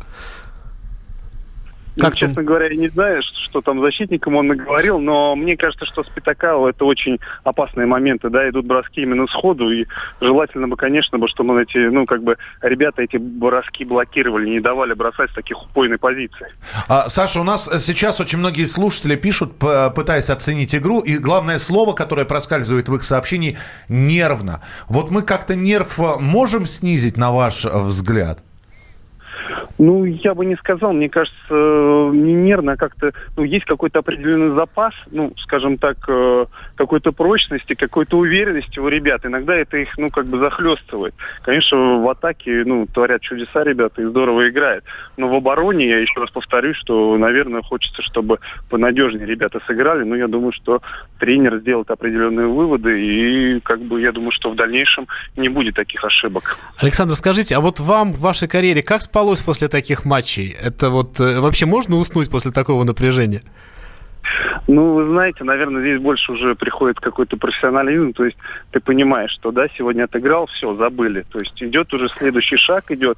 Как 1.97 2.13
ну, 2.13 2.19
честно 2.19 2.43
говоря, 2.43 2.67
я 2.67 2.75
не 2.75 2.89
знаю, 2.89 3.21
что 3.23 3.61
там 3.61 3.81
защитникам 3.81 4.35
он 4.35 4.47
наговорил, 4.47 4.99
но 4.99 5.35
мне 5.35 5.55
кажется, 5.55 5.85
что 5.85 6.03
с 6.03 6.07
Питакао 6.09 6.67
это 6.67 6.83
очень 6.83 7.19
опасные 7.43 7.87
моменты, 7.87 8.29
да, 8.29 8.47
идут 8.49 8.65
броски 8.65 9.01
именно 9.01 9.27
сходу, 9.27 9.69
и 9.69 9.85
желательно 10.19 10.67
бы, 10.67 10.75
конечно, 10.75 11.17
бы, 11.17 11.27
чтобы 11.29 11.61
эти, 11.61 11.77
ну, 11.77 12.05
как 12.05 12.21
бы, 12.23 12.37
ребята 12.61 13.01
эти 13.01 13.17
броски 13.17 13.85
блокировали, 13.85 14.49
не 14.49 14.59
давали 14.59 14.93
бросать 14.93 15.31
с 15.31 15.33
таких 15.33 15.63
упойной 15.63 15.97
позиции. 15.97 16.47
А, 16.89 17.07
Саша, 17.07 17.39
у 17.39 17.43
нас 17.43 17.69
сейчас 17.83 18.19
очень 18.19 18.39
многие 18.39 18.65
слушатели 18.65 19.15
пишут, 19.15 19.53
пытаясь 19.57 20.29
оценить 20.29 20.75
игру, 20.75 20.99
и 20.99 21.17
главное 21.17 21.59
слово, 21.59 21.93
которое 21.93 22.25
проскальзывает 22.25 22.89
в 22.89 22.95
их 22.95 23.03
сообщении, 23.03 23.57
нервно. 23.87 24.61
Вот 24.89 25.11
мы 25.11 25.21
как-то 25.21 25.55
нерв 25.55 25.97
можем 26.19 26.65
снизить, 26.65 27.17
на 27.17 27.31
ваш 27.31 27.63
взгляд? 27.63 28.44
Ну, 29.77 30.05
я 30.05 30.33
бы 30.33 30.45
не 30.45 30.55
сказал, 30.55 30.93
мне 30.93 31.09
кажется, 31.09 31.53
не 31.53 32.33
нервно, 32.33 32.73
а 32.73 32.77
как-то, 32.77 33.11
ну, 33.35 33.43
есть 33.43 33.65
какой-то 33.65 33.99
определенный 33.99 34.55
запас, 34.55 34.93
ну, 35.11 35.33
скажем 35.37 35.77
так, 35.77 35.97
э, 36.07 36.45
какой-то 36.75 37.11
прочности, 37.11 37.73
какой-то 37.75 38.17
уверенности 38.17 38.79
у 38.79 38.87
ребят. 38.87 39.25
Иногда 39.25 39.55
это 39.55 39.77
их, 39.77 39.97
ну, 39.97 40.09
как 40.09 40.27
бы 40.27 40.39
захлестывает. 40.39 41.13
Конечно, 41.43 41.99
в 41.99 42.09
атаке, 42.09 42.63
ну, 42.65 42.85
творят 42.87 43.21
чудеса 43.21 43.63
ребята 43.63 44.01
и 44.01 44.05
здорово 44.05 44.49
играют. 44.49 44.83
Но 45.17 45.27
в 45.27 45.35
обороне, 45.35 45.87
я 45.87 45.99
еще 45.99 46.19
раз 46.19 46.31
повторюсь, 46.31 46.77
что, 46.77 47.17
наверное, 47.17 47.61
хочется, 47.61 48.01
чтобы 48.01 48.39
понадежнее 48.69 49.25
ребята 49.25 49.59
сыграли. 49.67 50.03
Но 50.03 50.15
я 50.15 50.27
думаю, 50.27 50.51
что 50.51 50.81
тренер 51.19 51.57
сделает 51.59 51.91
определенные 51.91 52.47
выводы, 52.47 53.01
и, 53.01 53.59
как 53.61 53.81
бы, 53.81 54.01
я 54.01 54.11
думаю, 54.11 54.31
что 54.31 54.49
в 54.49 54.55
дальнейшем 54.55 55.07
не 55.35 55.49
будет 55.49 55.75
таких 55.75 56.03
ошибок. 56.03 56.57
Александр, 56.81 57.15
скажите, 57.15 57.55
а 57.55 57.59
вот 57.59 57.79
вам 57.79 58.13
в 58.13 58.19
вашей 58.19 58.47
карьере 58.47 58.83
как 58.83 59.01
спалось 59.01 59.34
после 59.41 59.67
таких 59.67 60.05
матчей? 60.05 60.55
Это 60.61 60.89
вот 60.89 61.19
э, 61.19 61.39
вообще 61.39 61.65
можно 61.65 61.97
уснуть 61.97 62.29
после 62.29 62.51
такого 62.51 62.83
напряжения? 62.83 63.41
Ну, 64.67 64.93
вы 64.93 65.05
знаете, 65.05 65.43
наверное, 65.43 65.81
здесь 65.81 66.01
больше 66.01 66.31
уже 66.31 66.55
приходит 66.55 66.99
какой-то 66.99 67.37
профессионализм, 67.37 68.13
то 68.13 68.25
есть 68.25 68.37
ты 68.71 68.79
понимаешь, 68.79 69.31
что, 69.31 69.51
да, 69.51 69.67
сегодня 69.77 70.05
отыграл, 70.05 70.47
все, 70.47 70.73
забыли. 70.73 71.23
То 71.29 71.39
есть 71.39 71.61
идет 71.61 71.93
уже 71.93 72.09
следующий 72.09 72.57
шаг, 72.57 72.89
идет, 72.89 73.17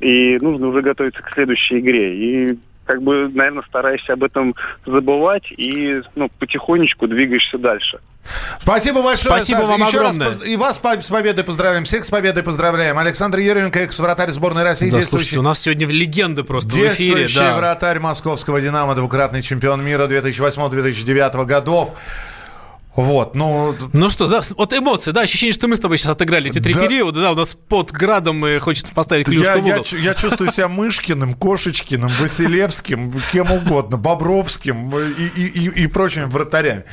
и 0.00 0.38
нужно 0.38 0.68
уже 0.68 0.80
готовиться 0.80 1.22
к 1.22 1.32
следующей 1.32 1.80
игре. 1.80 2.16
И 2.16 2.58
как 2.86 3.02
бы, 3.02 3.28
наверное, 3.28 3.62
стараешься 3.68 4.14
об 4.14 4.24
этом 4.24 4.54
забывать 4.86 5.50
и 5.50 6.00
ну, 6.14 6.30
потихонечку 6.38 7.06
двигаешься 7.08 7.58
дальше. 7.58 7.98
Спасибо 8.58 9.02
большое, 9.02 9.36
Спасибо 9.36 9.58
Саша. 9.58 9.70
вам 9.70 9.80
Еще 9.82 9.98
огромное. 9.98 10.26
раз 10.26 10.44
и 10.46 10.56
вас 10.56 10.80
с 11.00 11.10
победой 11.10 11.44
поздравляем, 11.44 11.84
всех 11.84 12.04
с 12.04 12.10
победой 12.10 12.42
поздравляем. 12.42 12.98
Александр 12.98 13.38
Еременко, 13.38 13.80
экс-вратарь 13.80 14.30
сборной 14.30 14.64
России, 14.64 14.90
Да, 14.90 15.00
слушайте, 15.02 15.38
у 15.38 15.42
нас 15.42 15.60
сегодня 15.60 15.86
легенды 15.86 16.42
просто 16.42 16.70
в 16.70 16.72
эфире. 16.74 16.88
действующий 16.88 17.38
Да. 17.38 17.56
вратарь 17.56 18.00
московского 18.00 18.60
«Динамо», 18.60 18.94
двукратный 18.96 19.42
чемпион 19.42 19.84
мира 19.84 20.06
2008-2009 20.08 21.44
годов. 21.44 21.94
Вот, 22.96 23.34
ну, 23.34 23.74
Ну 23.92 24.08
что, 24.10 24.26
да, 24.26 24.40
вот 24.56 24.72
эмоции, 24.72 25.10
да, 25.10 25.20
ощущение, 25.20 25.52
что 25.52 25.68
мы 25.68 25.76
с 25.76 25.80
тобой 25.80 25.98
сейчас 25.98 26.12
отыграли 26.12 26.48
эти 26.48 26.60
три 26.60 26.72
Да. 26.72 26.80
периода, 26.80 27.20
да, 27.20 27.32
у 27.32 27.34
нас 27.34 27.54
под 27.68 27.92
градом 27.92 28.44
и 28.46 28.58
хочется 28.58 28.92
поставить 28.94 29.28
я, 29.28 29.32
клюшку 29.34 29.66
я 29.66 29.80
чу- 29.80 29.96
я 29.98 30.14
чувствую 30.14 30.50
себя 30.50 30.68
Мышкиным, 30.68 31.34
Кошечкиным, 31.34 32.08
Василевским, 32.08 33.12
кем 33.32 33.52
угодно, 33.52 33.96
Бобровским 33.98 34.96
и, 34.96 35.24
и, 35.36 35.46
и- 35.46 35.82
и 35.84 35.86
прочими 35.88 36.24
вратарями. 36.24 36.84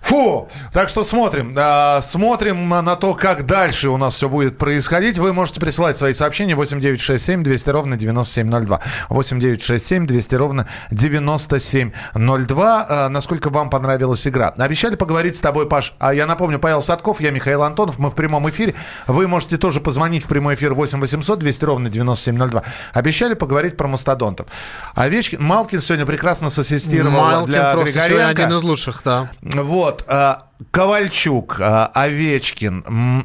Фу! 0.00 0.48
Так 0.72 0.88
что 0.88 1.04
смотрим. 1.04 1.54
А, 1.56 2.00
смотрим 2.00 2.68
на 2.68 2.96
то, 2.96 3.14
как 3.14 3.44
дальше 3.46 3.90
у 3.90 3.96
нас 3.96 4.14
все 4.14 4.28
будет 4.28 4.58
происходить. 4.58 5.18
Вы 5.18 5.32
можете 5.32 5.60
присылать 5.60 5.96
свои 5.96 6.14
сообщения 6.14 6.54
8967 6.54 7.42
200 7.42 7.70
ровно 7.70 7.96
9702. 7.96 8.80
8967 9.08 10.06
200 10.06 10.34
ровно 10.36 10.66
9702. 10.90 12.86
А, 12.88 13.08
насколько 13.08 13.50
вам 13.50 13.70
понравилась 13.70 14.26
игра? 14.26 14.48
Обещали 14.56 14.94
поговорить 14.96 15.36
с 15.36 15.40
тобой, 15.40 15.68
Паш. 15.68 15.94
А 15.98 16.14
я 16.14 16.26
напомню, 16.26 16.58
Павел 16.58 16.82
Садков, 16.82 17.20
я 17.20 17.30
Михаил 17.30 17.62
Антонов. 17.62 17.98
Мы 17.98 18.10
в 18.10 18.14
прямом 18.14 18.48
эфире. 18.50 18.74
Вы 19.06 19.28
можете 19.28 19.58
тоже 19.58 19.80
позвонить 19.80 20.24
в 20.24 20.28
прямой 20.28 20.54
эфир 20.54 20.74
8 20.74 21.00
800 21.00 21.38
200 21.38 21.64
ровно 21.64 21.90
9702. 21.90 22.62
Обещали 22.94 23.34
поговорить 23.34 23.76
про 23.76 23.86
мастодонтов. 23.86 24.46
Овечкин, 24.94 25.42
Малкин 25.42 25.80
сегодня 25.80 26.06
прекрасно 26.06 26.48
сассистировал 26.50 27.10
Малкин 27.10 27.46
для 27.46 27.74
Григоренко. 27.74 28.28
один 28.28 28.52
из 28.56 28.62
лучших, 28.62 29.02
да. 29.04 29.28
Вот, 29.42 29.89
а, 30.08 30.46
Ковальчук, 30.70 31.60
а, 31.60 31.86
Овечкин. 31.94 33.24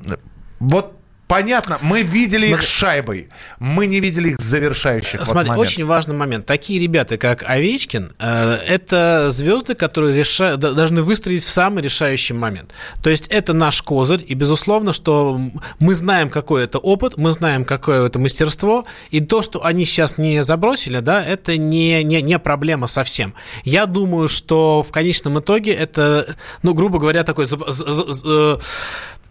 Вот 0.59 0.94
понятно, 1.27 1.77
мы 1.81 2.03
видели 2.03 2.45
их 2.47 2.49
Смотри. 2.53 2.65
с 2.67 2.69
шайбой, 2.69 3.29
мы 3.59 3.87
не 3.87 3.99
видели 3.99 4.29
их 4.29 4.39
завершающих 4.39 5.19
вот 5.19 5.27
Смотри, 5.27 5.49
моментов. 5.49 5.71
очень 5.71 5.85
важный 5.85 6.15
момент. 6.15 6.45
Такие 6.45 6.79
ребята, 6.79 7.17
как 7.17 7.43
Овечкин, 7.47 8.13
э, 8.19 8.53
это 8.67 9.29
звезды, 9.31 9.75
которые 9.75 10.15
реша- 10.19 10.57
должны 10.57 11.01
выстрелить 11.01 11.43
в 11.43 11.49
самый 11.49 11.83
решающий 11.83 12.33
момент. 12.33 12.71
То 13.01 13.09
есть 13.09 13.27
это 13.27 13.53
наш 13.53 13.81
козырь, 13.81 14.23
и 14.27 14.33
безусловно, 14.33 14.93
что 14.93 15.39
мы 15.79 15.95
знаем, 15.95 16.29
какой 16.29 16.63
это 16.63 16.77
опыт, 16.79 17.17
мы 17.17 17.31
знаем, 17.31 17.65
какое 17.65 18.05
это 18.05 18.19
мастерство, 18.19 18.85
и 19.11 19.19
то, 19.19 19.41
что 19.41 19.65
они 19.65 19.85
сейчас 19.85 20.17
не 20.17 20.43
забросили, 20.43 20.99
да, 20.99 21.23
это 21.23 21.57
не, 21.57 22.03
не, 22.03 22.21
не 22.21 22.37
проблема 22.39 22.87
совсем. 22.87 23.33
Я 23.63 23.85
думаю, 23.87 24.27
что 24.27 24.83
в 24.83 24.91
конечном 24.91 25.39
итоге 25.39 25.73
это, 25.73 26.35
ну, 26.63 26.73
грубо 26.73 26.99
говоря, 26.99 27.23
такой... 27.23 27.45
за- 27.45 27.57
за- 27.71 27.91
за- 27.91 28.11
за- 28.11 28.59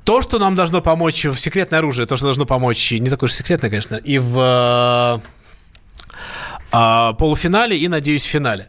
то, 0.05 0.23
что 0.23 0.39
нам 0.39 0.55
должно 0.55 0.81
помочь 0.81 1.25
в 1.25 1.39
секретное 1.39 1.79
оружие, 1.81 2.07
то, 2.07 2.17
что 2.17 2.27
должно 2.27 2.45
помочь, 2.45 2.93
не 2.93 3.11
такое 3.11 3.29
уж 3.29 3.33
секретное, 3.33 3.71
конечно, 3.71 3.97
и 3.97 4.19
в 4.19 5.21
а, 6.73 7.13
полуфинале 7.15 7.77
и, 7.77 7.89
надеюсь, 7.89 8.25
в 8.25 8.29
финале. 8.29 8.69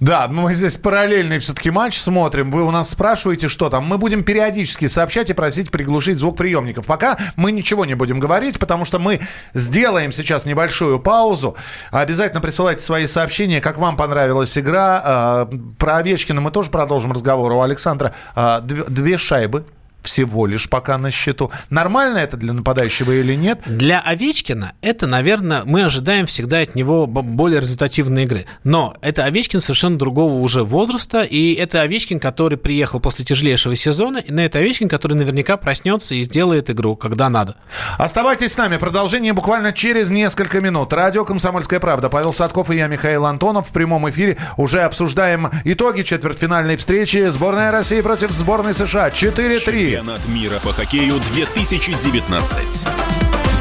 Да, 0.00 0.28
мы 0.28 0.52
здесь 0.52 0.74
параллельный 0.74 1.38
все-таки 1.38 1.70
матч 1.70 1.96
смотрим. 1.98 2.50
Вы 2.50 2.64
у 2.64 2.70
нас 2.70 2.90
спрашиваете, 2.90 3.48
что 3.48 3.70
там. 3.70 3.86
Мы 3.86 3.96
будем 3.96 4.22
периодически 4.22 4.86
сообщать 4.86 5.30
и 5.30 5.32
просить 5.32 5.70
приглушить 5.70 6.18
звук 6.18 6.36
приемников. 6.36 6.84
Пока 6.86 7.16
мы 7.36 7.52
ничего 7.52 7.84
не 7.84 7.94
будем 7.94 8.20
говорить, 8.20 8.58
потому 8.58 8.84
что 8.84 8.98
мы 8.98 9.20
сделаем 9.54 10.12
сейчас 10.12 10.44
небольшую 10.44 10.98
паузу. 10.98 11.56
Обязательно 11.90 12.40
присылайте 12.42 12.82
свои 12.82 13.06
сообщения, 13.06 13.60
как 13.60 13.78
вам 13.78 13.96
понравилась 13.96 14.58
игра. 14.58 15.00
А, 15.02 15.50
Про 15.78 15.96
Овечкина 15.96 16.40
мы 16.40 16.50
тоже 16.50 16.70
продолжим 16.70 17.12
разговор. 17.12 17.52
У 17.52 17.62
Александра 17.62 18.14
а, 18.34 18.60
дв- 18.60 18.90
две 18.90 19.16
шайбы 19.16 19.64
всего 20.04 20.46
лишь 20.46 20.68
пока 20.68 20.98
на 20.98 21.10
счету. 21.10 21.50
Нормально 21.70 22.18
это 22.18 22.36
для 22.36 22.52
нападающего 22.52 23.12
или 23.12 23.34
нет? 23.34 23.60
Для 23.66 24.00
Овечкина 24.00 24.72
это, 24.80 25.06
наверное, 25.06 25.62
мы 25.64 25.84
ожидаем 25.84 26.26
всегда 26.26 26.58
от 26.60 26.74
него 26.74 27.06
более 27.06 27.60
результативной 27.60 28.24
игры. 28.24 28.46
Но 28.62 28.94
это 29.00 29.24
Овечкин 29.24 29.60
совершенно 29.60 29.98
другого 29.98 30.34
уже 30.40 30.62
возраста, 30.62 31.22
и 31.22 31.54
это 31.54 31.80
Овечкин, 31.80 32.20
который 32.20 32.58
приехал 32.58 33.00
после 33.00 33.24
тяжелейшего 33.24 33.74
сезона, 33.74 34.18
и 34.18 34.32
на 34.32 34.40
это 34.40 34.58
Овечкин, 34.58 34.88
который 34.88 35.14
наверняка 35.14 35.56
проснется 35.56 36.14
и 36.14 36.22
сделает 36.22 36.70
игру, 36.70 36.96
когда 36.96 37.28
надо. 37.28 37.56
Оставайтесь 37.98 38.52
с 38.52 38.58
нами. 38.58 38.76
Продолжение 38.76 39.32
буквально 39.32 39.72
через 39.72 40.10
несколько 40.10 40.60
минут. 40.60 40.92
Радио 40.92 41.24
«Комсомольская 41.24 41.80
правда». 41.80 42.08
Павел 42.08 42.32
Садков 42.32 42.70
и 42.70 42.76
я, 42.76 42.86
Михаил 42.86 43.26
Антонов. 43.26 43.68
В 43.68 43.72
прямом 43.72 44.08
эфире 44.10 44.36
уже 44.56 44.82
обсуждаем 44.82 45.50
итоги 45.64 46.02
четвертьфинальной 46.02 46.76
встречи. 46.76 47.28
Сборная 47.28 47.70
России 47.70 48.00
против 48.00 48.30
сборной 48.32 48.74
США. 48.74 49.08
4-3. 49.08 49.93
Чемпионат 49.94 50.26
мира 50.26 50.58
по 50.58 50.72
хоккею 50.72 51.20
2019. 51.20 52.84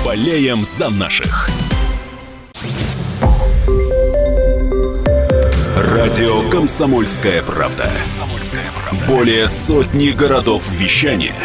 Болеем 0.03 0.65
за 0.65 0.89
наших. 0.89 1.47
Радио 5.77 6.49
«Комсомольская 6.49 7.43
правда». 7.43 7.91
Более 9.07 9.47
сотни 9.47 10.09
городов 10.09 10.67
вещания 10.71 11.35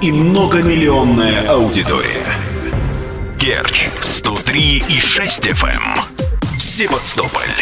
и 0.00 0.10
многомиллионная 0.10 1.46
аудитория. 1.46 2.24
Керчь 3.38 3.88
103 4.00 4.82
и 4.88 4.98
6 4.98 5.48
FM. 5.48 6.00
Севастополь 6.56 7.52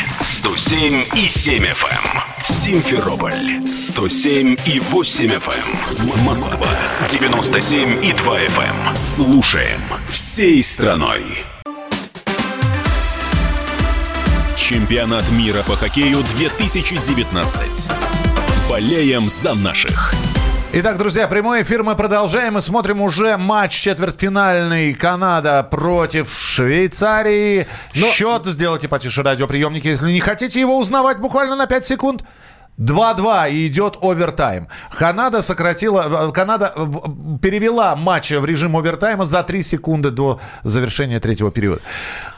107 0.43 1.05
и 1.15 1.29
7 1.29 1.63
FM. 1.63 2.43
Симферополь 2.43 3.65
107 3.65 4.57
и 4.67 4.81
8 4.81 5.27
FM. 5.27 6.25
Москва 6.25 6.69
97 7.09 8.05
и 8.05 8.13
2 8.13 8.41
FM. 8.41 8.97
Слушаем 8.97 9.81
всей 10.09 10.61
страной. 10.61 11.23
Чемпионат 14.57 15.31
мира 15.31 15.63
по 15.63 15.77
хоккею 15.77 16.25
2019. 16.37 17.89
Болеем 18.69 19.31
за 19.31 19.55
наших. 19.55 20.13
Итак, 20.75 20.97
друзья, 20.97 21.29
прямой 21.29 21.65
эфир 21.65 21.83
мы 21.83 21.95
продолжаем. 21.95 22.55
Мы 22.55 22.63
смотрим 22.63 23.03
уже 23.03 23.37
матч 23.37 23.73
четвертьфинальный. 23.73 24.95
Канада 24.95 25.69
против 25.71 26.33
Швейцарии. 26.33 27.67
Счет 27.93 28.47
сделайте 28.47 28.89
потише 28.89 29.23
радиоприемники, 29.23 29.89
если 29.89 30.11
не 30.11 30.21
хотите 30.21 30.61
его 30.61 30.79
узнавать 30.79 31.19
буквально 31.19 31.57
на 31.57 31.67
5 31.67 31.85
секунд. 31.85 32.25
2-2 32.79 33.51
и 33.53 33.67
идет 33.69 33.99
овертайм. 34.01 34.69
Канада 34.91 35.43
сократила, 35.43 36.29
э, 36.29 36.33
Канада 36.33 36.73
э, 36.75 36.87
перевела 37.41 37.95
матч 37.97 38.31
в 38.33 38.45
режим 38.45 38.77
овертайма 38.77 39.25
за 39.25 39.43
3 39.43 39.63
секунды 39.63 40.11
до 40.11 40.41
завершения 40.65 41.21
третьего 41.21 41.51
периода. 41.51 41.81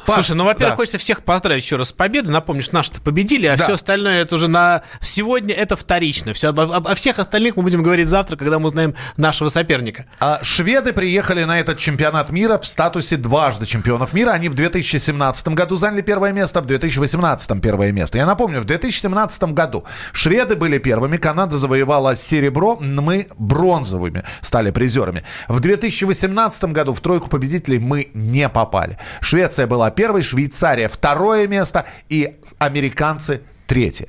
Паш, 0.07 0.17
Слушай, 0.17 0.37
ну, 0.37 0.45
во-первых, 0.45 0.73
да. 0.75 0.77
хочется 0.77 0.99
всех 0.99 1.23
поздравить 1.23 1.65
еще 1.65 1.77
раз 1.77 1.89
с 1.89 1.93
победой. 1.93 2.31
Напомнишь, 2.33 2.73
наши-то 2.73 3.01
победили, 3.01 3.47
а 3.47 3.57
Да. 3.57 3.65
все 3.65 3.75
остальное 3.75 4.21
это 4.21 4.35
уже 4.35 4.49
на 4.49 4.83
сегодня 5.01 5.55
это 5.55 5.77
вторично. 5.77 6.35
Все, 6.35 6.49
об- 6.49 6.87
о 6.89 6.95
всех 6.95 7.19
остальных 7.19 7.57
мы 7.57 7.63
будем 7.63 7.83
говорить 7.83 8.09
завтра, 8.09 8.37
когда 8.37 8.59
мы 8.59 8.67
узнаем 8.67 8.95
нашего 9.17 9.49
соперника. 9.49 10.05
А 10.21 10.41
шведы 10.43 10.93
приехали 10.93 11.45
на 11.45 11.59
этот 11.59 11.79
чемпионат 11.79 12.29
мира 12.31 12.59
в 12.59 12.67
статусе 12.67 13.17
дважды 13.17 13.65
чемпионов 13.65 14.13
мира. 14.13 14.33
Они 14.33 14.51
в 14.51 14.55
2017 14.55 15.49
году 15.55 15.77
заняли 15.77 16.03
первое 16.03 16.33
место, 16.33 16.61
в 16.61 16.67
2018 16.67 17.61
первое 17.63 17.93
место. 17.93 18.19
Я 18.19 18.27
напомню, 18.27 18.61
в 18.61 18.65
2017 18.67 19.55
году 19.55 19.85
Шведы 20.25 20.57
были 20.57 20.79
первыми, 20.79 21.19
Канада 21.19 21.59
завоевала 21.59 22.17
серебро, 22.17 22.79
мы 22.81 23.27
бронзовыми 23.37 24.25
стали 24.41 24.71
призерами. 24.71 25.23
В 25.49 25.61
2018 25.61 26.65
году 26.73 26.95
в 26.95 27.01
тройку 27.03 27.29
победителей 27.29 27.79
мы 27.79 28.09
не 28.15 28.49
попали. 28.49 28.97
Швеция 29.21 29.67
была 29.67 29.91
первой, 29.91 30.23
Швейцария 30.23 30.89
второе 30.89 31.47
место 31.47 31.85
и 32.09 32.39
американцы 32.59 33.43
третье. 33.67 34.09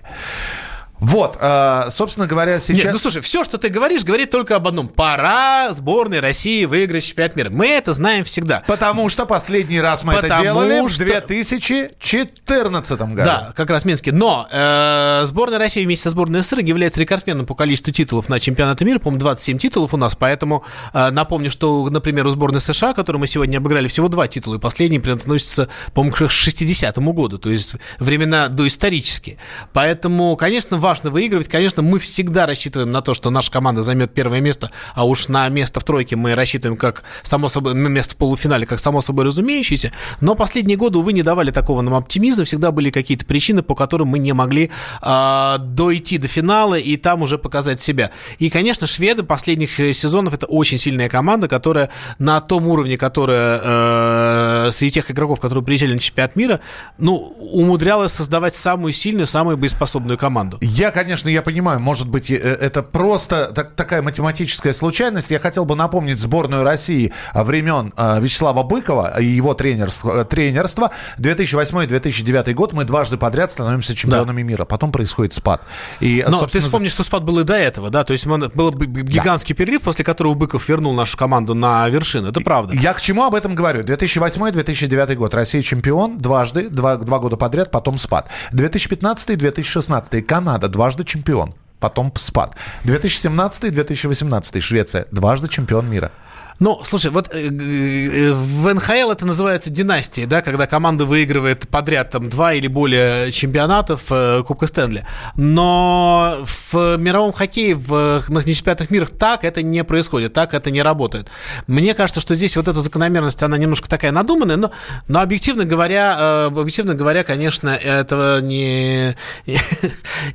Вот, 0.99 1.37
э, 1.39 1.87
собственно 1.91 2.25
говоря, 2.25 2.59
сейчас... 2.59 2.85
Нет, 2.85 2.93
ну 2.93 2.99
слушай, 2.99 3.21
все, 3.21 3.43
что 3.43 3.57
ты 3.57 3.69
говоришь, 3.69 4.03
говорит 4.03 4.31
только 4.31 4.55
об 4.55 4.67
одном. 4.67 4.87
Пора 4.87 5.73
сборной 5.73 6.21
России 6.21 6.65
выиграть 6.65 7.03
чемпионат 7.03 7.35
мира. 7.35 7.49
Мы 7.49 7.67
это 7.67 7.91
знаем 7.93 8.23
всегда. 8.23 8.63
Потому 8.65 9.09
что 9.09 9.25
последний 9.25 9.81
раз 9.81 10.03
мы 10.03 10.13
Потому 10.13 10.33
это 10.33 10.43
делали 10.43 10.87
что- 10.87 11.03
в 11.03 11.07
2014 11.07 12.99
году. 13.13 13.15
Да, 13.15 13.53
как 13.55 13.69
раз 13.69 13.83
Минске. 13.85 14.11
Но 14.13 14.47
э, 14.49 15.23
сборная 15.25 15.59
России 15.59 15.83
вместе 15.83 16.03
со 16.03 16.09
сборной 16.11 16.43
СССР 16.43 16.59
является 16.59 17.01
рекордсменом 17.01 17.45
по 17.45 17.55
количеству 17.55 17.91
титулов 17.91 18.29
на 18.29 18.39
чемпионате 18.39 18.85
мира. 18.85 18.99
По-моему, 18.99 19.19
27 19.19 19.57
титулов 19.57 19.93
у 19.93 19.97
нас. 19.97 20.15
Поэтому 20.15 20.63
э, 20.93 21.09
напомню, 21.11 21.51
что, 21.51 21.89
например, 21.89 22.25
у 22.25 22.29
сборной 22.29 22.61
США, 22.61 22.93
которую 22.93 23.19
мы 23.19 23.27
сегодня 23.27 23.57
обыграли, 23.57 23.87
всего 23.87 24.07
два 24.07 24.27
титула. 24.27 24.55
И 24.55 24.59
последний 24.59 24.97
относится, 24.97 25.67
по-моему, 25.93 26.15
к 26.15 26.21
60-му 26.21 27.13
году. 27.13 27.37
То 27.37 27.49
есть 27.49 27.73
времена 27.99 28.47
доисторические. 28.47 29.37
Поэтому, 29.73 30.35
конечно, 30.37 30.77
важно 30.85 31.09
выигрывать. 31.09 31.47
Конечно, 31.47 31.81
мы 31.81 31.97
всегда 31.97 32.45
рассчитываем 32.45 32.91
на 32.91 33.01
то, 33.01 33.15
что 33.15 33.31
наша 33.31 33.51
команда 33.51 33.81
займет 33.81 34.13
первое 34.13 34.39
место. 34.39 34.69
А 34.93 35.03
уж 35.03 35.29
на 35.29 35.49
место 35.49 35.79
в 35.79 35.83
тройке 35.83 36.15
мы 36.15 36.35
рассчитываем 36.35 36.77
как 36.77 37.01
само 37.23 37.49
собой, 37.49 37.73
на 37.73 37.87
место 37.87 38.13
в 38.13 38.17
полуфинале, 38.17 38.67
как 38.67 38.77
само 38.77 39.01
собой 39.01 39.25
разумеющееся. 39.25 39.91
Но 40.21 40.35
последние 40.35 40.77
годы, 40.77 40.99
увы, 40.99 41.13
не 41.13 41.23
давали 41.23 41.49
такого 41.49 41.81
нам 41.81 41.95
оптимизма. 41.95 42.45
Всегда 42.45 42.71
были 42.71 42.91
какие-то 42.91 43.25
причины, 43.25 43.63
по 43.63 43.73
которым 43.73 44.09
мы 44.09 44.19
не 44.19 44.33
могли 44.33 44.69
а, 45.01 45.57
дойти 45.57 46.19
до 46.19 46.27
финала 46.27 46.75
и 46.75 46.97
там 46.97 47.23
уже 47.23 47.39
показать 47.39 47.81
себя. 47.81 48.11
И, 48.37 48.51
конечно, 48.51 48.85
шведы 48.85 49.23
последних 49.23 49.79
э, 49.79 49.91
сезонов 49.91 50.35
это 50.35 50.45
очень 50.45 50.77
сильная 50.77 51.09
команда, 51.09 51.47
которая 51.47 51.89
на 52.19 52.41
том 52.41 52.67
уровне, 52.67 52.95
которая 52.95 53.59
э, 53.63 54.71
среди 54.71 54.91
тех 54.91 55.09
игроков, 55.09 55.39
которые 55.39 55.63
приезжали 55.63 55.93
на 55.93 55.99
чемпионат 55.99 56.35
мира, 56.35 56.59
ну, 56.99 57.15
умудрялась 57.15 58.11
создавать 58.11 58.55
самую 58.55 58.93
сильную, 58.93 59.25
самую 59.25 59.57
боеспособную 59.57 60.19
команду. 60.19 60.59
Я, 60.75 60.91
конечно, 60.91 61.29
я 61.29 61.41
понимаю, 61.41 61.79
может 61.79 62.07
быть, 62.09 62.29
э, 62.29 62.35
это 62.35 62.83
просто 62.83 63.51
так- 63.53 63.71
такая 63.75 64.01
математическая 64.01 64.73
случайность. 64.73 65.31
Я 65.31 65.39
хотел 65.39 65.63
бы 65.65 65.75
напомнить 65.75 66.19
сборную 66.19 66.63
России 66.63 67.13
времен 67.33 67.93
а, 67.95 68.19
Вячеслава 68.19 68.63
Быкова 68.63 69.19
и 69.21 69.25
его 69.25 69.53
тренерство. 69.53 70.21
э, 70.21 70.25
тренерства. 70.25 70.91
2008-2009 71.17 72.53
год 72.53 72.73
мы 72.73 72.83
дважды 72.83 73.17
подряд 73.17 73.51
становимся 73.51 73.95
чемпионами 73.95 74.41
мира. 74.41 74.65
Потом 74.65 74.91
происходит 74.91 75.33
спад. 75.33 75.61
И, 76.01 76.23
Но 76.25 76.31
ты 76.31 76.37
собственно, 76.39 76.61
за- 76.61 76.67
вспомнишь, 76.67 76.91
что 76.91 77.03
спад 77.03 77.23
был 77.23 77.39
и 77.39 77.43
до 77.43 77.53
этого, 77.55 77.89
да? 77.89 78.03
То 78.03 78.11
есть 78.13 78.25
был 78.25 78.71
бы 78.71 78.85
гигантский 78.85 79.55
перерыв, 79.55 79.81
после 79.83 80.03
которого 80.03 80.33
Быков 80.33 80.67
вернул 80.67 80.93
нашу 80.93 81.17
команду 81.17 81.53
на 81.55 81.87
вершину. 81.89 82.29
Это 82.29 82.41
правда. 82.41 82.75
Я 82.75 82.93
к 82.93 82.99
чему 83.01 83.23
об 83.23 83.35
этом 83.35 83.55
говорю? 83.55 83.83
2008-2009 83.83 85.15
год. 85.15 85.33
Россия 85.33 85.61
чемпион 85.61 86.17
дважды, 86.17 86.69
два, 86.69 86.97
два 86.97 87.19
года 87.19 87.37
подряд, 87.37 87.71
потом 87.71 87.97
спад. 87.97 88.27
2015-2016 88.51 90.21
Канада 90.21 90.64
дважды 90.67 91.03
чемпион. 91.03 91.53
Потом 91.79 92.11
спад. 92.15 92.55
2017-2018 92.85 94.59
Швеция 94.61 95.05
дважды 95.11 95.47
чемпион 95.47 95.89
мира. 95.89 96.11
Ну, 96.59 96.79
слушай, 96.83 97.11
вот 97.11 97.33
э, 97.33 97.47
э, 97.47 98.31
в 98.31 98.73
НХЛ 98.73 99.11
это 99.11 99.25
называется 99.25 99.69
династией, 99.69 100.25
да, 100.25 100.41
когда 100.41 100.67
команда 100.67 101.03
выигрывает 101.03 101.67
подряд 101.67 102.11
там 102.11 102.29
два 102.29 102.53
или 102.53 102.67
более 102.67 103.31
чемпионатов 103.33 104.03
э, 104.09 104.41
Кубка 104.47 104.67
Стэнли. 104.67 105.05
Но 105.35 106.37
в 106.45 106.97
мировом 106.97 107.33
хоккее, 107.33 107.75
в 107.75 108.23
на 108.29 108.43
чемпионатах 108.43 108.89
мира 108.89 109.05
так 109.05 109.43
это 109.43 109.61
не 109.61 109.83
происходит, 109.83 110.33
так 110.33 110.53
это 110.53 110.71
не 110.71 110.81
работает. 110.81 111.27
Мне 111.67 111.93
кажется, 111.93 112.21
что 112.21 112.35
здесь 112.35 112.55
вот 112.55 112.69
эта 112.69 112.79
закономерность, 112.79 113.43
она 113.43 113.57
немножко 113.57 113.89
такая 113.89 114.13
надуманная, 114.13 114.55
но, 114.55 114.71
но 115.09 115.19
объективно 115.19 115.65
говоря, 115.65 116.15
э, 116.17 116.45
объективно 116.47 116.95
говоря, 116.95 117.25
конечно, 117.25 117.69
это 117.69 118.39
не, 118.41 119.15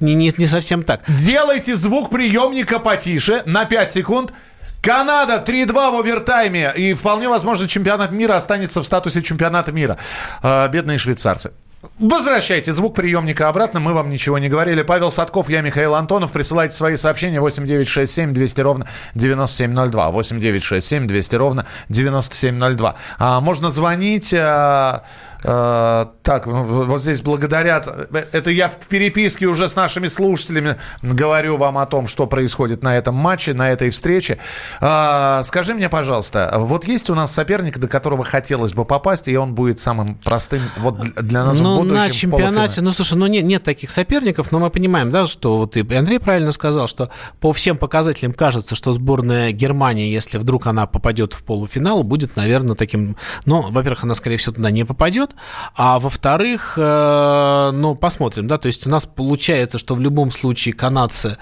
не, 0.00 0.14
не, 0.14 0.34
не 0.36 0.46
совсем 0.46 0.84
так. 0.84 1.00
Делайте 1.08 1.76
звук 1.76 2.10
приемника 2.10 2.78
потише 2.78 3.42
на 3.46 3.64
5 3.64 3.92
секунд. 3.92 4.32
Канада 4.80 5.42
3-2 5.44 5.72
в 5.72 6.00
овертайме. 6.00 6.72
И 6.76 6.94
вполне 6.94 7.28
возможно 7.28 7.68
чемпионат 7.68 8.12
мира 8.12 8.36
останется 8.36 8.82
в 8.82 8.86
статусе 8.86 9.22
чемпионата 9.22 9.72
мира. 9.72 9.98
А, 10.42 10.68
бедные 10.68 10.98
швейцарцы. 10.98 11.52
Возвращайте 11.98 12.74
звук 12.74 12.94
приемника 12.94 13.48
обратно, 13.48 13.80
мы 13.80 13.94
вам 13.94 14.10
ничего 14.10 14.38
не 14.38 14.50
говорили. 14.50 14.82
Павел 14.82 15.10
Садков, 15.10 15.48
я 15.48 15.62
Михаил 15.62 15.94
Антонов. 15.94 16.30
Присылайте 16.30 16.74
свои 16.74 16.96
сообщения 16.96 17.40
8967 17.40 18.32
200 18.32 18.60
ровно 18.60 18.86
9702. 19.14 20.10
8967 20.10 21.06
200 21.06 21.36
ровно 21.36 21.66
9702. 21.88 22.96
А, 23.18 23.40
можно 23.40 23.70
звонить... 23.70 24.34
а, 24.34 25.04
а, 25.44 26.12
так, 26.22 26.46
ну, 26.46 26.84
вот 26.84 27.02
здесь 27.02 27.22
благодарят. 27.22 27.86
Это 28.32 28.50
я 28.50 28.68
в 28.68 28.86
переписке 28.86 29.46
уже 29.46 29.68
с 29.68 29.76
нашими 29.76 30.06
слушателями 30.06 30.76
говорю 31.02 31.56
вам 31.56 31.78
о 31.78 31.86
том, 31.86 32.06
что 32.06 32.26
происходит 32.26 32.82
на 32.82 32.96
этом 32.96 33.14
матче, 33.14 33.54
на 33.54 33.70
этой 33.70 33.90
встрече. 33.90 34.38
А, 34.80 35.42
скажи 35.44 35.74
мне, 35.74 35.88
пожалуйста, 35.88 36.52
вот 36.58 36.84
есть 36.84 37.10
у 37.10 37.14
нас 37.14 37.32
соперник, 37.32 37.78
до 37.78 37.88
которого 37.88 38.24
хотелось 38.24 38.72
бы 38.74 38.84
попасть, 38.84 39.28
и 39.28 39.36
он 39.36 39.54
будет 39.54 39.80
самым 39.80 40.16
простым 40.16 40.62
вот 40.76 41.00
для 41.00 41.44
нас 41.44 41.58
в 41.58 41.62
Ну, 41.62 41.76
будущем 41.80 41.94
на 41.96 42.08
в 42.08 42.12
чемпионате, 42.12 42.52
полуфинале? 42.52 42.82
ну, 42.82 42.92
слушай, 42.92 43.14
ну 43.18 43.26
нет, 43.26 43.44
нет 43.44 43.62
таких 43.64 43.90
соперников, 43.90 44.52
но 44.52 44.58
мы 44.58 44.70
понимаем, 44.70 45.10
да, 45.10 45.26
что 45.26 45.58
вот 45.58 45.76
и 45.76 45.94
Андрей 45.94 46.18
правильно 46.20 46.52
сказал, 46.52 46.88
что 46.88 47.10
по 47.40 47.52
всем 47.52 47.76
показателям 47.76 48.32
кажется, 48.32 48.74
что 48.74 48.92
сборная 48.92 49.52
Германии, 49.52 50.10
если 50.12 50.38
вдруг 50.38 50.66
она 50.66 50.86
попадет 50.86 51.32
в 51.32 51.42
полуфинал, 51.44 52.02
будет, 52.02 52.36
наверное, 52.36 52.74
таким, 52.76 53.16
ну, 53.46 53.70
во-первых, 53.70 54.04
она, 54.04 54.14
скорее 54.14 54.36
всего, 54.36 54.54
туда 54.54 54.70
не 54.70 54.84
попадет, 54.84 55.29
а 55.74 55.98
во-вторых, 55.98 56.74
э, 56.76 57.70
ну, 57.72 57.94
посмотрим, 57.94 58.48
да, 58.48 58.58
то 58.58 58.66
есть 58.66 58.86
у 58.86 58.90
нас 58.90 59.06
получается, 59.06 59.78
что 59.78 59.94
в 59.94 60.00
любом 60.00 60.30
случае 60.30 60.74
канадцы 60.74 61.38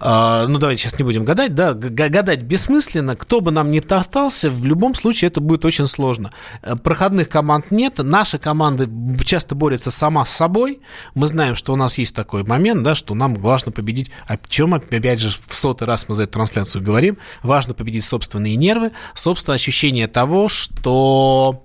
а, 0.00 0.46
ну, 0.46 0.58
давайте 0.58 0.82
сейчас 0.82 0.98
не 0.98 1.04
будем 1.04 1.24
гадать, 1.24 1.54
да, 1.54 1.74
гадать 1.74 2.42
бессмысленно, 2.42 3.16
кто 3.16 3.40
бы 3.40 3.50
нам 3.50 3.70
ни 3.70 3.80
топтался, 3.80 4.48
в 4.48 4.64
любом 4.64 4.94
случае 4.94 5.28
это 5.28 5.40
будет 5.40 5.64
очень 5.64 5.86
сложно. 5.86 6.30
Э, 6.62 6.76
Проходных 6.76 7.28
команд 7.28 7.70
нет, 7.70 7.94
наша 7.98 8.38
команда 8.38 8.88
часто 9.24 9.54
борется 9.54 9.90
сама 9.90 10.24
с 10.24 10.30
собой, 10.30 10.80
мы 11.14 11.26
знаем, 11.26 11.56
что 11.56 11.72
у 11.72 11.76
нас 11.76 11.98
есть 11.98 12.14
такой 12.14 12.44
момент, 12.44 12.84
да, 12.84 12.94
что 12.94 13.14
нам 13.14 13.34
важно 13.34 13.72
победить, 13.72 14.10
о 14.26 14.36
чем, 14.48 14.74
опять 14.74 15.18
же, 15.18 15.36
в 15.46 15.52
сотый 15.52 15.88
раз 15.88 16.08
мы 16.08 16.14
за 16.14 16.24
эту 16.24 16.32
трансляцию 16.34 16.84
говорим, 16.84 17.18
важно 17.42 17.74
победить 17.74 18.04
собственные 18.04 18.54
нервы, 18.54 18.92
собственное 19.14 19.56
ощущение 19.56 20.06
того, 20.06 20.48
что 20.48 21.64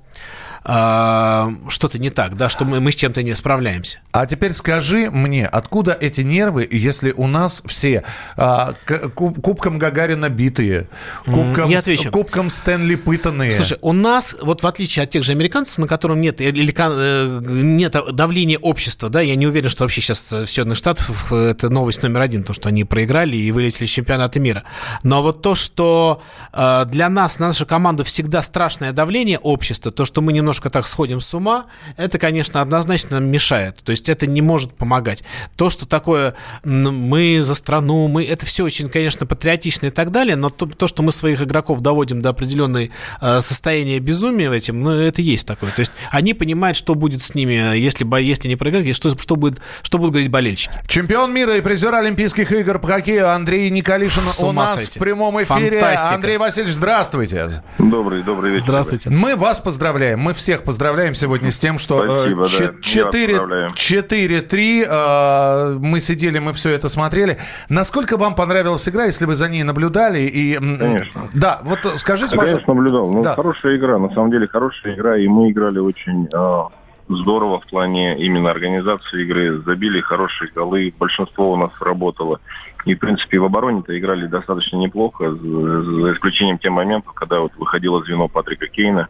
а, 0.65 1.51
что-то 1.69 1.99
не 1.99 2.09
так, 2.09 2.37
да, 2.37 2.49
что 2.49 2.65
мы, 2.65 2.79
мы 2.79 2.91
с 2.91 2.95
чем-то 2.95 3.21
не 3.23 3.35
справляемся. 3.35 3.99
А 4.11 4.25
теперь 4.25 4.53
скажи 4.53 5.09
мне, 5.11 5.45
откуда 5.45 5.97
эти 5.99 6.21
нервы, 6.21 6.67
если 6.71 7.11
у 7.11 7.27
нас 7.27 7.61
все 7.65 8.03
а, 8.37 8.73
к- 8.85 9.09
куб- 9.09 9.41
кубком 9.41 9.77
Гагарина 9.77 10.29
битые, 10.29 10.87
кубком, 11.25 11.69
я 11.69 11.79
с- 11.79 11.83
отвечу. 11.83 12.11
кубком 12.11 12.49
Стэнли 12.49 12.95
пытанные? 12.95 13.51
Слушай, 13.51 13.77
у 13.81 13.93
нас, 13.93 14.35
вот 14.41 14.63
в 14.63 14.67
отличие 14.67 15.03
от 15.03 15.09
тех 15.09 15.23
же 15.23 15.33
американцев, 15.33 15.79
на 15.79 15.87
котором 15.87 16.21
нет, 16.21 16.39
или, 16.41 16.71
ка- 16.71 16.91
э, 16.93 17.39
нет 17.43 17.95
давления 18.13 18.57
общества, 18.57 19.09
да, 19.09 19.21
я 19.21 19.35
не 19.35 19.47
уверен, 19.47 19.69
что 19.69 19.83
вообще 19.83 20.01
сейчас 20.01 20.31
в 20.31 20.45
Соединенных 20.47 20.77
Штатах 20.77 21.09
э, 21.31 21.49
это 21.51 21.69
новость 21.69 22.03
номер 22.03 22.21
один, 22.21 22.43
то, 22.43 22.53
что 22.53 22.69
они 22.69 22.83
проиграли 22.83 23.35
и 23.35 23.51
вылетели 23.51 23.85
из 23.85 23.89
чемпионата 23.91 24.39
мира. 24.39 24.63
Но 25.03 25.21
вот 25.21 25.41
то, 25.41 25.55
что 25.55 26.21
э, 26.53 26.85
для 26.87 27.09
нас, 27.09 27.39
на 27.39 27.47
нашу 27.47 27.65
команду 27.65 28.03
всегда 28.03 28.41
страшное 28.41 28.91
давление 28.93 29.39
общества, 29.39 29.91
то, 29.91 30.05
что 30.05 30.21
мы 30.21 30.31
немножко 30.31 30.52
так 30.69 30.87
сходим 30.87 31.19
с 31.19 31.33
ума, 31.33 31.65
это, 31.97 32.17
конечно, 32.17 32.61
однозначно 32.61 33.19
нам 33.19 33.29
мешает. 33.29 33.77
То 33.83 33.91
есть 33.91 34.09
это 34.09 34.27
не 34.27 34.41
может 34.41 34.73
помогать. 34.73 35.23
То, 35.55 35.69
что 35.69 35.85
такое 35.85 36.35
мы 36.63 37.41
за 37.41 37.55
страну, 37.55 38.07
мы, 38.07 38.25
это 38.25 38.45
все 38.45 38.63
очень, 38.63 38.89
конечно, 38.89 39.25
патриотично 39.25 39.87
и 39.87 39.89
так 39.89 40.11
далее, 40.11 40.35
но 40.35 40.49
то, 40.49 40.65
то, 40.65 40.87
что 40.87 41.03
мы 41.03 41.11
своих 41.11 41.41
игроков 41.41 41.81
доводим 41.81 42.21
до 42.21 42.29
определенной 42.29 42.91
э, 43.21 43.41
состояния 43.41 43.99
безумия 43.99 44.49
в 44.49 44.53
этим, 44.53 44.81
ну, 44.81 44.91
это 44.91 45.21
есть 45.21 45.47
такое. 45.47 45.71
То 45.71 45.79
есть 45.79 45.91
они 46.11 46.33
понимают, 46.33 46.77
что 46.77 46.95
будет 46.95 47.21
с 47.21 47.35
ними, 47.35 47.77
если, 47.77 48.05
если 48.21 48.47
не 48.47 48.55
проиграть, 48.55 48.85
и 48.85 48.93
что, 48.93 49.09
что, 49.09 49.35
будет, 49.35 49.59
что 49.81 49.97
будут 49.97 50.13
говорить 50.13 50.31
болельщики. 50.31 50.73
Чемпион 50.87 51.33
мира 51.33 51.55
и 51.57 51.61
призер 51.61 51.93
Олимпийских 51.93 52.51
игр 52.51 52.79
по 52.79 52.87
хоккею 52.87 53.29
Андрей 53.29 53.69
Николишин 53.69 54.23
у 54.39 54.51
нас 54.51 54.75
сойти. 54.75 54.99
в 54.99 55.01
прямом 55.01 55.41
эфире. 55.43 55.79
Фантастика. 55.79 56.15
Андрей 56.15 56.37
Васильевич, 56.37 56.73
здравствуйте. 56.75 57.63
Добрый, 57.77 58.23
добрый 58.23 58.51
вечер. 58.51 58.63
Здравствуйте. 58.65 59.09
Мы 59.09 59.35
вас 59.35 59.59
поздравляем, 59.59 60.19
мы 60.19 60.33
всех 60.43 60.63
поздравляем 60.63 61.15
сегодня 61.15 61.49
с 61.51 61.57
тем, 61.57 61.77
что 61.77 62.01
Спасибо, 62.03 62.15
э, 62.25 62.29
да, 62.29 62.41
вас 62.41 62.51
четыре- 62.81 63.37
поздравляю. 63.39 63.69
4-3, 63.73 64.85
э, 64.87 65.77
мы 65.79 65.99
сидели, 66.01 66.39
мы 66.39 66.51
все 66.51 66.71
это 66.71 66.89
смотрели. 66.89 67.37
Насколько 67.69 68.17
вам 68.17 68.35
понравилась 68.35 68.87
игра, 68.89 69.05
если 69.05 69.25
вы 69.25 69.35
за 69.35 69.47
ней 69.49 69.63
наблюдали? 69.63 70.19
И, 70.19 70.55
Конечно. 70.55 71.21
Да, 71.33 71.61
вот 71.63 71.79
скажите, 71.95 72.35
пожалуйста. 72.35 72.65
конечно, 72.65 72.73
наблюдал. 72.73 73.09
Ну, 73.11 73.23
Да. 73.23 73.33
хорошая 73.35 73.77
игра, 73.77 73.97
на 73.97 74.09
самом 74.13 74.31
деле 74.31 74.47
хорошая 74.47 74.93
игра, 74.95 75.17
и 75.17 75.27
мы 75.27 75.49
играли 75.51 75.79
очень, 75.79 76.27
э, 76.31 76.63
здорово 77.09 77.59
в 77.59 77.65
плане 77.67 78.17
именно 78.19 78.49
организации 78.51 79.23
игры. 79.23 79.61
Забили 79.65 80.01
хорошие 80.01 80.51
голы, 80.53 80.93
большинство 80.99 81.53
у 81.53 81.55
нас 81.55 81.71
работало. 81.79 82.39
И, 82.85 82.95
в 82.95 82.99
принципе, 82.99 83.39
в 83.39 83.45
обороне-то 83.45 83.97
играли 83.97 84.27
достаточно 84.27 84.77
неплохо, 84.77 85.31
за, 85.31 86.13
исключением 86.13 86.57
тех 86.57 86.71
моментов, 86.71 87.13
когда 87.13 87.39
вот 87.39 87.55
выходило 87.55 88.03
звено 88.03 88.27
Патрика 88.27 88.67
Кейна. 88.67 89.07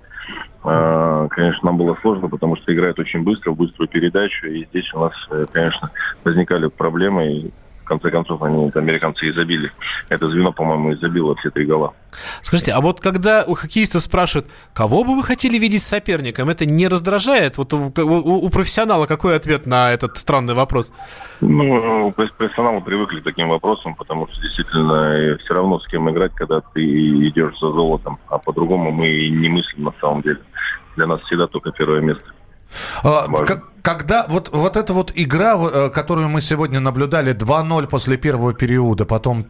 А, 0.64 1.28
конечно, 1.30 1.66
нам 1.66 1.78
было 1.78 1.98
сложно, 2.02 2.30
потому 2.30 2.56
что 2.56 2.74
играет 2.74 3.00
очень 3.00 3.24
быстро, 3.24 3.52
в 3.52 3.58
быструю 3.58 3.88
передачу. 3.88 4.48
И 4.48 4.66
здесь 4.66 4.94
у 4.94 5.00
нас, 5.00 5.14
э, 5.32 5.46
конечно, 5.52 5.90
возникали 6.24 6.68
проблемы. 6.68 7.28
И 7.28 7.52
в 7.84 7.86
конце 7.86 8.10
концов, 8.10 8.42
они, 8.42 8.72
американцы, 8.74 9.28
и 9.28 9.32
забили. 9.32 9.72
Это 10.10 10.28
звено, 10.28 10.52
по-моему, 10.52 10.92
и 10.92 10.96
забило 10.96 11.36
все 11.36 11.50
три 11.50 11.66
гола. 11.66 11.94
Скажите, 12.42 12.72
а 12.72 12.82
вот 12.82 13.00
когда 13.00 13.44
у 13.46 13.54
хоккеистов 13.56 14.02
спрашивают, 14.02 14.50
кого 14.74 15.04
бы 15.04 15.16
вы 15.16 15.24
хотели 15.24 15.58
видеть 15.58 15.84
соперником, 15.84 16.50
это 16.50 16.66
не 16.66 16.88
раздражает? 16.88 17.58
Вот 17.58 17.74
у, 17.74 17.92
у, 17.96 18.46
у 18.46 18.50
профессионала 18.50 19.06
какой 19.06 19.36
ответ 19.36 19.66
на 19.66 19.92
этот 19.92 20.18
странный 20.18 20.54
вопрос? 20.54 20.94
Ну, 21.42 22.12
профессионалы 22.12 22.82
привыкли 22.82 23.20
к 23.20 23.24
таким 23.24 23.50
вопросам, 23.50 23.96
потому 23.96 24.28
что 24.28 24.42
действительно 24.42 25.38
все 25.40 25.54
равно 25.54 25.80
с 25.80 25.88
кем 25.88 26.10
играть, 26.10 26.34
когда 26.34 26.62
ты 26.62 26.84
идешь 27.28 27.60
за 27.60 27.72
золотом, 27.72 28.20
а 28.28 28.38
по-другому 28.38 28.92
мы 28.92 29.30
не 29.30 29.50
мыслим 29.50 29.84
на 29.86 29.94
самом 30.00 30.22
деле. 30.22 30.40
Для 30.96 31.08
нас 31.08 31.22
всегда 31.22 31.48
только 31.48 31.72
первое 31.72 32.02
место. 32.02 32.33
А, 33.04 33.28
когда 33.84 34.26
вот, 34.30 34.50
вот 34.54 34.78
эта 34.78 34.94
вот 34.94 35.12
игра, 35.14 35.58
э, 35.58 35.90
которую 35.90 36.30
мы 36.30 36.42
сегодня 36.42 36.80
наблюдали, 36.80 37.34
2-0 37.34 37.88
после 37.88 38.16
первого 38.16 38.54
периода, 38.54 39.06
потом, 39.06 39.46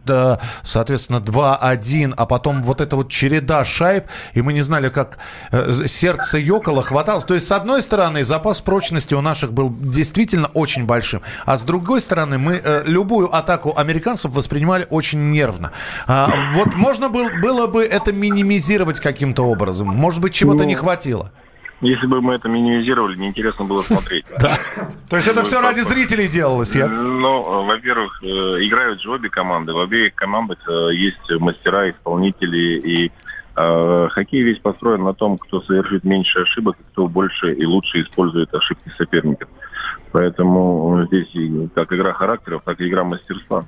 соответственно, 0.62 1.18
2-1, 1.18 2.14
а 2.16 2.26
потом 2.26 2.62
вот 2.62 2.80
эта 2.80 2.96
вот 2.96 3.10
череда 3.10 3.64
шайб, 3.64 4.06
и 4.34 4.42
мы 4.42 4.52
не 4.52 4.62
знали, 4.62 4.88
как 4.88 5.18
э, 5.52 5.70
сердце 5.86 6.38
ёкало, 6.38 6.82
хваталось. 6.82 7.24
То 7.24 7.34
есть, 7.34 7.46
с 7.46 7.52
одной 7.52 7.80
стороны, 7.80 8.24
запас 8.24 8.60
прочности 8.60 9.14
у 9.14 9.20
наших 9.20 9.52
был 9.52 9.70
действительно 9.70 10.48
очень 10.48 10.84
большим, 10.84 11.22
а 11.46 11.56
с 11.56 11.62
другой 11.62 12.00
стороны, 12.00 12.36
мы 12.36 12.60
э, 12.62 12.82
любую 12.86 13.34
атаку 13.34 13.74
американцев 13.76 14.32
воспринимали 14.32 14.88
очень 14.90 15.30
нервно. 15.30 15.70
А, 16.08 16.28
вот 16.54 16.74
можно 16.74 17.08
было, 17.08 17.30
было 17.40 17.68
бы 17.68 17.84
это 17.84 18.12
минимизировать 18.12 18.98
каким-то 18.98 19.44
образом? 19.44 19.88
Может 19.88 20.20
быть, 20.20 20.34
чего-то 20.34 20.64
ну, 20.64 20.68
не 20.70 20.74
хватило? 20.74 21.30
Если 21.80 22.06
бы 22.06 22.20
мы 22.20 22.34
это 22.34 22.48
минимизировали, 22.48 23.16
неинтересно 23.16 23.64
было 23.64 23.82
смотреть. 23.82 24.24
Да. 24.38 24.56
То 25.08 25.16
есть 25.16 25.28
это 25.28 25.44
все 25.44 25.60
ради 25.60 25.80
зрителей 25.80 26.28
делалось, 26.28 26.74
я? 26.74 26.88
Ну, 26.88 27.64
во-первых, 27.64 28.22
э, 28.22 28.26
играют 28.26 29.00
же 29.00 29.10
обе 29.10 29.28
команды. 29.28 29.72
В 29.72 29.80
обеих 29.80 30.14
командах 30.14 30.58
э, 30.68 30.94
есть 30.94 31.30
мастера, 31.40 31.90
исполнители, 31.90 32.78
и 32.78 33.12
э, 33.56 34.08
хоккей 34.10 34.42
весь 34.42 34.58
построен 34.58 35.04
на 35.04 35.14
том, 35.14 35.38
кто 35.38 35.60
совершит 35.62 36.04
меньше 36.04 36.40
ошибок, 36.40 36.76
кто 36.92 37.06
больше 37.06 37.52
и 37.52 37.64
лучше 37.64 38.02
использует 38.02 38.52
ошибки 38.54 38.90
соперников. 38.96 39.48
Поэтому 40.12 41.06
здесь 41.06 41.28
как 41.74 41.92
игра 41.92 42.12
характеров, 42.12 42.62
так 42.64 42.80
и 42.80 42.88
игра 42.88 43.04
мастерства. 43.04 43.64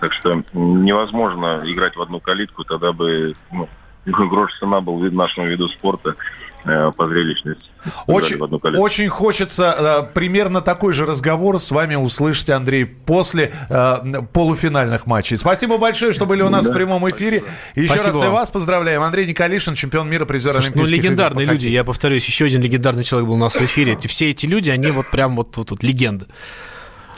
Так 0.00 0.12
что 0.12 0.42
невозможно 0.52 1.62
играть 1.64 1.96
в 1.96 2.02
одну 2.02 2.20
калитку, 2.20 2.64
тогда 2.64 2.92
бы 2.92 3.34
ну, 3.52 3.68
грош 4.06 4.58
цена 4.58 4.80
был 4.80 4.98
нашему 5.10 5.46
виду 5.46 5.68
спорта 5.68 6.16
по 6.64 7.04
зрелищности. 7.06 7.64
Очень, 8.06 8.38
очень 8.78 9.08
хочется 9.08 9.74
э, 9.78 10.14
примерно 10.14 10.60
такой 10.60 10.92
же 10.92 11.06
разговор 11.06 11.58
с 11.58 11.70
вами 11.70 11.94
услышать, 11.94 12.50
Андрей, 12.50 12.84
после 12.84 13.52
э, 13.68 14.22
полуфинальных 14.32 15.06
матчей. 15.06 15.38
Спасибо 15.38 15.78
большое, 15.78 16.12
что 16.12 16.26
были 16.26 16.42
у 16.42 16.50
нас 16.50 16.66
да, 16.66 16.72
в 16.72 16.74
прямом 16.74 17.08
эфире. 17.08 17.42
И 17.74 17.82
еще 17.82 17.94
раз 17.94 18.22
и 18.22 18.28
вас 18.28 18.50
поздравляем. 18.50 19.02
Андрей 19.02 19.26
Николишин, 19.26 19.74
чемпион 19.74 20.10
мира, 20.10 20.24
призер 20.26 20.52
Слушай, 20.52 20.72
ну, 20.74 20.82
Олимпийских 20.82 20.96
Ну, 20.96 21.02
легендарные 21.02 21.46
люди, 21.46 21.68
я 21.68 21.84
повторюсь, 21.84 22.26
еще 22.26 22.44
один 22.44 22.60
легендарный 22.60 23.04
человек 23.04 23.28
был 23.28 23.36
у 23.36 23.38
нас 23.38 23.54
в 23.54 23.62
эфире. 23.62 23.96
Все 24.06 24.30
эти 24.30 24.46
люди, 24.46 24.70
они 24.70 24.88
вот 24.88 25.10
прям 25.10 25.36
вот, 25.36 25.56
вот, 25.56 25.70
вот 25.70 25.82
легенды. 25.82 26.26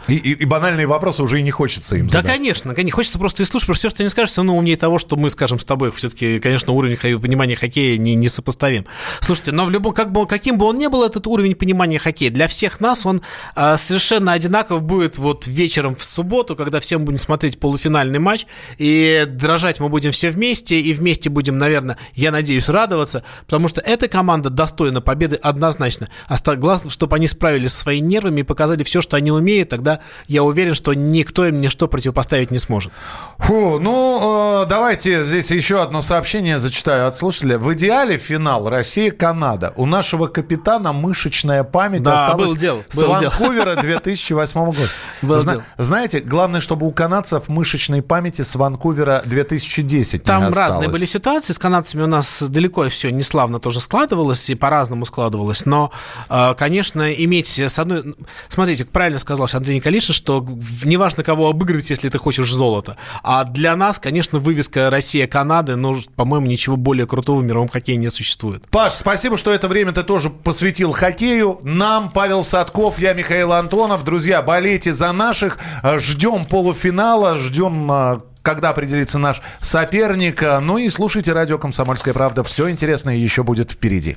И, 0.08 0.14
и, 0.14 0.32
и 0.32 0.44
банальные 0.44 0.86
вопросы 0.86 1.22
уже 1.22 1.40
и 1.40 1.42
не 1.42 1.50
хочется 1.50 1.96
им 1.96 2.08
задать. 2.08 2.26
Да, 2.26 2.32
конечно, 2.32 2.74
конечно. 2.74 2.96
Хочется 2.96 3.18
просто 3.18 3.42
и 3.42 3.46
слушать, 3.46 3.66
потому 3.66 3.76
что 3.76 3.88
все, 3.88 3.94
что 3.94 4.02
не 4.02 4.08
скажешь, 4.08 4.30
все 4.30 4.40
равно 4.40 4.56
умнее 4.56 4.76
того, 4.76 4.98
что 4.98 5.16
мы 5.16 5.30
скажем 5.30 5.58
с 5.58 5.64
тобой. 5.64 5.92
Все-таки, 5.92 6.40
конечно, 6.40 6.72
уровень 6.72 6.96
понимания 7.18 7.56
хоккея 7.56 7.96
не, 7.98 8.14
не 8.14 8.28
сопоставим. 8.28 8.86
Слушайте, 9.20 9.52
но 9.52 9.64
в 9.64 9.70
любом, 9.70 9.92
как 9.92 10.12
бы, 10.12 10.26
каким 10.26 10.58
бы 10.58 10.66
он 10.66 10.76
ни 10.76 10.86
был, 10.86 11.04
этот 11.04 11.26
уровень 11.26 11.54
понимания 11.54 11.98
хоккея, 11.98 12.30
для 12.30 12.48
всех 12.48 12.80
нас 12.80 13.06
он 13.06 13.22
э, 13.54 13.76
совершенно 13.78 14.32
одинаков 14.32 14.82
будет 14.82 15.18
вот 15.18 15.46
вечером 15.46 15.94
в 15.96 16.04
субботу, 16.04 16.56
когда 16.56 16.80
всем 16.80 17.04
будем 17.04 17.18
смотреть 17.18 17.60
полуфинальный 17.60 18.18
матч, 18.18 18.46
и 18.78 19.24
дрожать 19.28 19.80
мы 19.80 19.88
будем 19.88 20.12
все 20.12 20.30
вместе, 20.30 20.80
и 20.80 20.92
вместе 20.94 21.30
будем, 21.30 21.58
наверное, 21.58 21.98
я 22.14 22.30
надеюсь, 22.30 22.68
радоваться, 22.68 23.24
потому 23.46 23.68
что 23.68 23.80
эта 23.80 24.08
команда 24.08 24.50
достойна 24.50 25.00
победы 25.00 25.36
однозначно. 25.36 26.08
Главное, 26.56 26.90
чтобы 26.90 27.16
они 27.16 27.28
справились 27.28 27.72
со 27.72 27.80
своими 27.80 28.06
нервами 28.06 28.40
и 28.40 28.44
показали 28.44 28.82
все, 28.82 29.00
что 29.00 29.16
они 29.16 29.30
умеют, 29.30 29.68
тогда 29.68 29.91
тогда 29.92 30.00
я 30.26 30.42
уверен, 30.42 30.74
что 30.74 30.94
никто 30.94 31.46
им 31.46 31.60
ничто 31.60 31.88
противопоставить 31.88 32.50
не 32.50 32.58
сможет. 32.58 32.92
Фу, 33.38 33.78
ну, 33.78 34.62
э, 34.62 34.66
давайте 34.66 35.24
здесь 35.24 35.50
еще 35.50 35.82
одно 35.82 36.02
сообщение 36.02 36.58
зачитаю 36.58 37.06
от 37.06 37.16
слушателя. 37.16 37.58
В 37.58 37.72
идеале 37.74 38.18
финал 38.18 38.68
Россия-Канада. 38.68 39.72
У 39.76 39.86
нашего 39.86 40.26
капитана 40.26 40.92
мышечная 40.92 41.64
память 41.64 42.02
да, 42.02 42.14
осталась 42.14 42.50
был 42.50 42.56
дел, 42.56 42.84
с 42.88 43.00
был 43.00 43.08
Ванкувера 43.08 43.74
2008 43.80 44.64
года. 44.64 44.78
Был 45.22 45.38
Зна- 45.38 45.52
дел. 45.54 45.62
Знаете, 45.78 46.20
главное, 46.20 46.60
чтобы 46.60 46.86
у 46.86 46.92
канадцев 46.92 47.48
мышечной 47.48 48.02
памяти 48.02 48.42
с 48.42 48.54
Ванкувера 48.54 49.22
2010 49.24 50.22
Там 50.22 50.52
разные 50.52 50.88
были 50.88 51.06
ситуации. 51.06 51.52
С 51.52 51.58
канадцами 51.58 52.02
у 52.02 52.06
нас 52.06 52.42
далеко 52.42 52.88
все 52.88 53.10
не 53.10 53.22
славно 53.22 53.58
тоже 53.58 53.80
складывалось 53.80 54.48
и 54.50 54.54
по-разному 54.54 55.04
складывалось. 55.04 55.66
Но, 55.66 55.90
э, 56.28 56.54
конечно, 56.54 57.12
иметь 57.12 57.58
с 57.58 57.78
одной... 57.78 58.14
Смотрите, 58.48 58.84
правильно 58.84 59.18
сказал 59.18 59.48
Андрей 59.52 59.81
Николишин, 59.82 60.14
что 60.14 60.46
неважно, 60.84 61.24
кого 61.24 61.48
обыграть, 61.48 61.90
если 61.90 62.08
ты 62.08 62.16
хочешь 62.16 62.52
золото. 62.52 62.96
А 63.24 63.42
для 63.42 63.74
нас, 63.74 63.98
конечно, 63.98 64.38
вывеска 64.38 64.90
Россия-Канады, 64.90 65.74
но, 65.74 65.96
по-моему, 66.14 66.46
ничего 66.46 66.76
более 66.76 67.06
крутого 67.06 67.40
в 67.40 67.44
мировом 67.44 67.68
хоккее 67.68 67.96
не 67.96 68.10
существует. 68.10 68.64
Паш, 68.70 68.92
спасибо, 68.92 69.36
что 69.36 69.50
это 69.50 69.66
время 69.66 69.90
ты 69.90 70.04
тоже 70.04 70.30
посвятил 70.30 70.92
хоккею. 70.92 71.58
Нам, 71.64 72.10
Павел 72.10 72.44
Садков, 72.44 73.00
я 73.00 73.12
Михаил 73.12 73.52
Антонов. 73.52 74.04
Друзья, 74.04 74.40
болейте 74.40 74.94
за 74.94 75.10
наших. 75.12 75.58
Ждем 75.98 76.44
полуфинала, 76.44 77.38
ждем 77.38 77.90
а, 77.90 78.22
когда 78.42 78.70
определится 78.70 79.18
наш 79.18 79.42
соперник. 79.60 80.42
Ну 80.60 80.78
и 80.78 80.88
слушайте 80.88 81.32
радио 81.32 81.58
«Комсомольская 81.58 82.14
правда». 82.14 82.44
Все 82.44 82.70
интересное 82.70 83.16
еще 83.16 83.42
будет 83.42 83.72
впереди. 83.72 84.16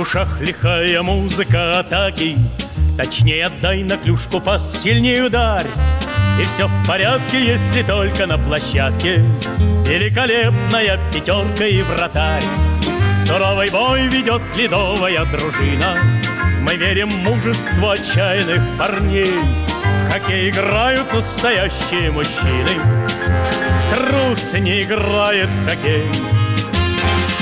В 0.00 0.02
ушах 0.02 0.40
лихая 0.40 1.02
музыка 1.02 1.78
атаки. 1.78 2.38
Точнее 2.96 3.44
отдай 3.44 3.82
на 3.82 3.98
клюшку 3.98 4.40
пас, 4.40 4.80
сильнее 4.80 5.24
ударь. 5.24 5.66
И 6.40 6.44
все 6.44 6.68
в 6.68 6.86
порядке, 6.86 7.44
если 7.44 7.82
только 7.82 8.26
на 8.26 8.38
площадке. 8.38 9.22
Великолепная 9.86 10.98
пятерка 11.12 11.66
и 11.66 11.82
вратарь. 11.82 12.42
Суровый 13.26 13.68
бой 13.68 14.06
ведет 14.06 14.40
ледовая 14.56 15.26
дружина. 15.26 15.98
Мы 16.62 16.76
верим 16.76 17.10
в 17.10 17.18
мужество 17.18 17.92
отчаянных 17.92 18.62
парней. 18.78 19.34
В 19.34 20.12
хоккей 20.12 20.48
играют 20.48 21.12
настоящие 21.12 22.10
мужчины. 22.10 22.80
Трус 23.90 24.54
не 24.54 24.80
играет 24.80 25.50
в 25.50 25.68
хоккей. 25.68 26.06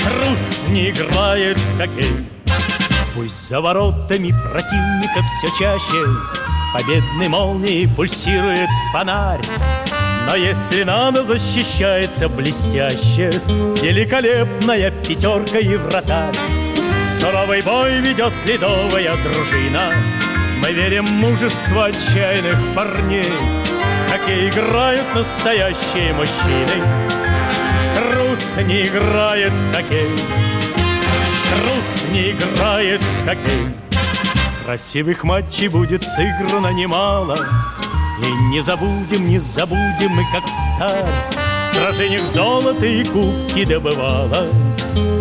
Трус 0.02 0.68
не 0.70 0.90
играет 0.90 1.56
в 1.56 1.78
хоккей 1.78 2.28
Пусть 3.14 3.48
за 3.48 3.60
воротами 3.60 4.34
противника 4.50 5.22
все 5.22 5.48
чаще. 5.58 6.04
Победной 6.72 7.28
молнией 7.28 7.88
пульсирует 7.88 8.68
фонарь. 8.92 9.40
Но 10.26 10.36
если 10.36 10.82
надо, 10.82 11.24
защищается 11.24 12.28
блестяще. 12.28 13.32
Великолепная 13.82 14.90
пятерка 14.90 15.58
и 15.58 15.76
вратарь. 15.76 16.34
Суровый 17.18 17.62
бой 17.62 18.00
ведет 18.00 18.34
ледовая 18.44 19.16
дружина. 19.24 19.92
Мы 20.60 20.72
верим 20.72 21.06
в 21.06 21.10
мужество 21.12 21.86
отчаянных 21.86 22.58
парней. 22.74 23.32
В 24.06 24.10
хоккей 24.10 24.50
играют 24.50 25.06
настоящие 25.14 26.12
мужчины. 26.12 26.82
Трус 27.96 28.56
не 28.66 28.84
играет 28.84 29.52
в 29.52 29.74
хоккей. 29.74 30.10
Трус 31.54 32.12
не 32.12 32.32
играет 32.32 32.97
хоккей. 33.28 33.66
Красивых 34.64 35.24
матчей 35.24 35.68
будет 35.68 36.02
сыграно 36.04 36.72
немало, 36.72 37.38
И 38.22 38.30
не 38.52 38.60
забудем, 38.60 39.24
не 39.26 39.38
забудем 39.38 40.10
мы, 40.10 40.24
как 40.32 40.44
в 40.46 40.50
старь, 40.50 41.04
В 41.62 41.66
сражениях 41.66 42.26
золото 42.26 42.86
и 42.86 43.04
кубки 43.04 43.64
добывала 43.64 44.48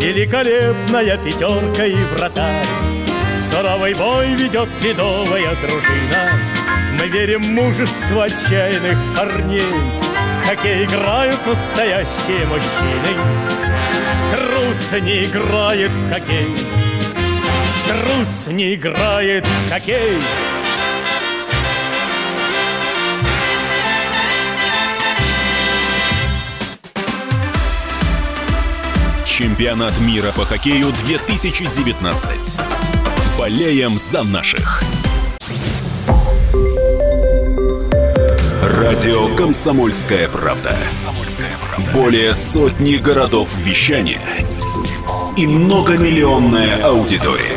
Великолепная 0.02 1.18
пятерка 1.18 1.86
и 1.86 1.96
вратарь. 2.16 2.66
Суровый 3.40 3.94
бой 3.94 4.34
ведет 4.36 4.70
ледовая 4.82 5.56
дружина, 5.62 6.32
Мы 7.00 7.08
верим 7.08 7.44
в 7.44 7.50
мужество 7.50 8.26
отчаянных 8.26 8.98
парней, 9.16 9.74
хоккей 10.46 10.86
играют 10.86 11.46
настоящие 11.46 12.46
мужчины. 12.46 13.12
Трус 14.32 14.92
не 15.02 15.26
играет 15.26 15.92
в 15.92 16.14
хоккей. 16.14 16.87
Трус 18.08 18.48
не 18.48 18.76
играет 18.76 19.46
в 19.46 19.70
хоккей. 19.70 20.20
Чемпионат 29.26 30.00
мира 30.00 30.32
по 30.32 30.46
хоккею 30.46 30.88
2019. 31.06 32.58
Болеем 33.38 34.00
за 34.00 34.24
наших. 34.24 34.82
Радио 38.62 39.36
«Комсомольская 39.36 40.30
правда». 40.30 40.78
Более 41.94 42.34
сотни 42.34 42.96
городов 42.96 43.50
вещания 43.58 44.22
и 45.36 45.46
многомиллионная 45.46 46.84
аудитория. 46.84 47.57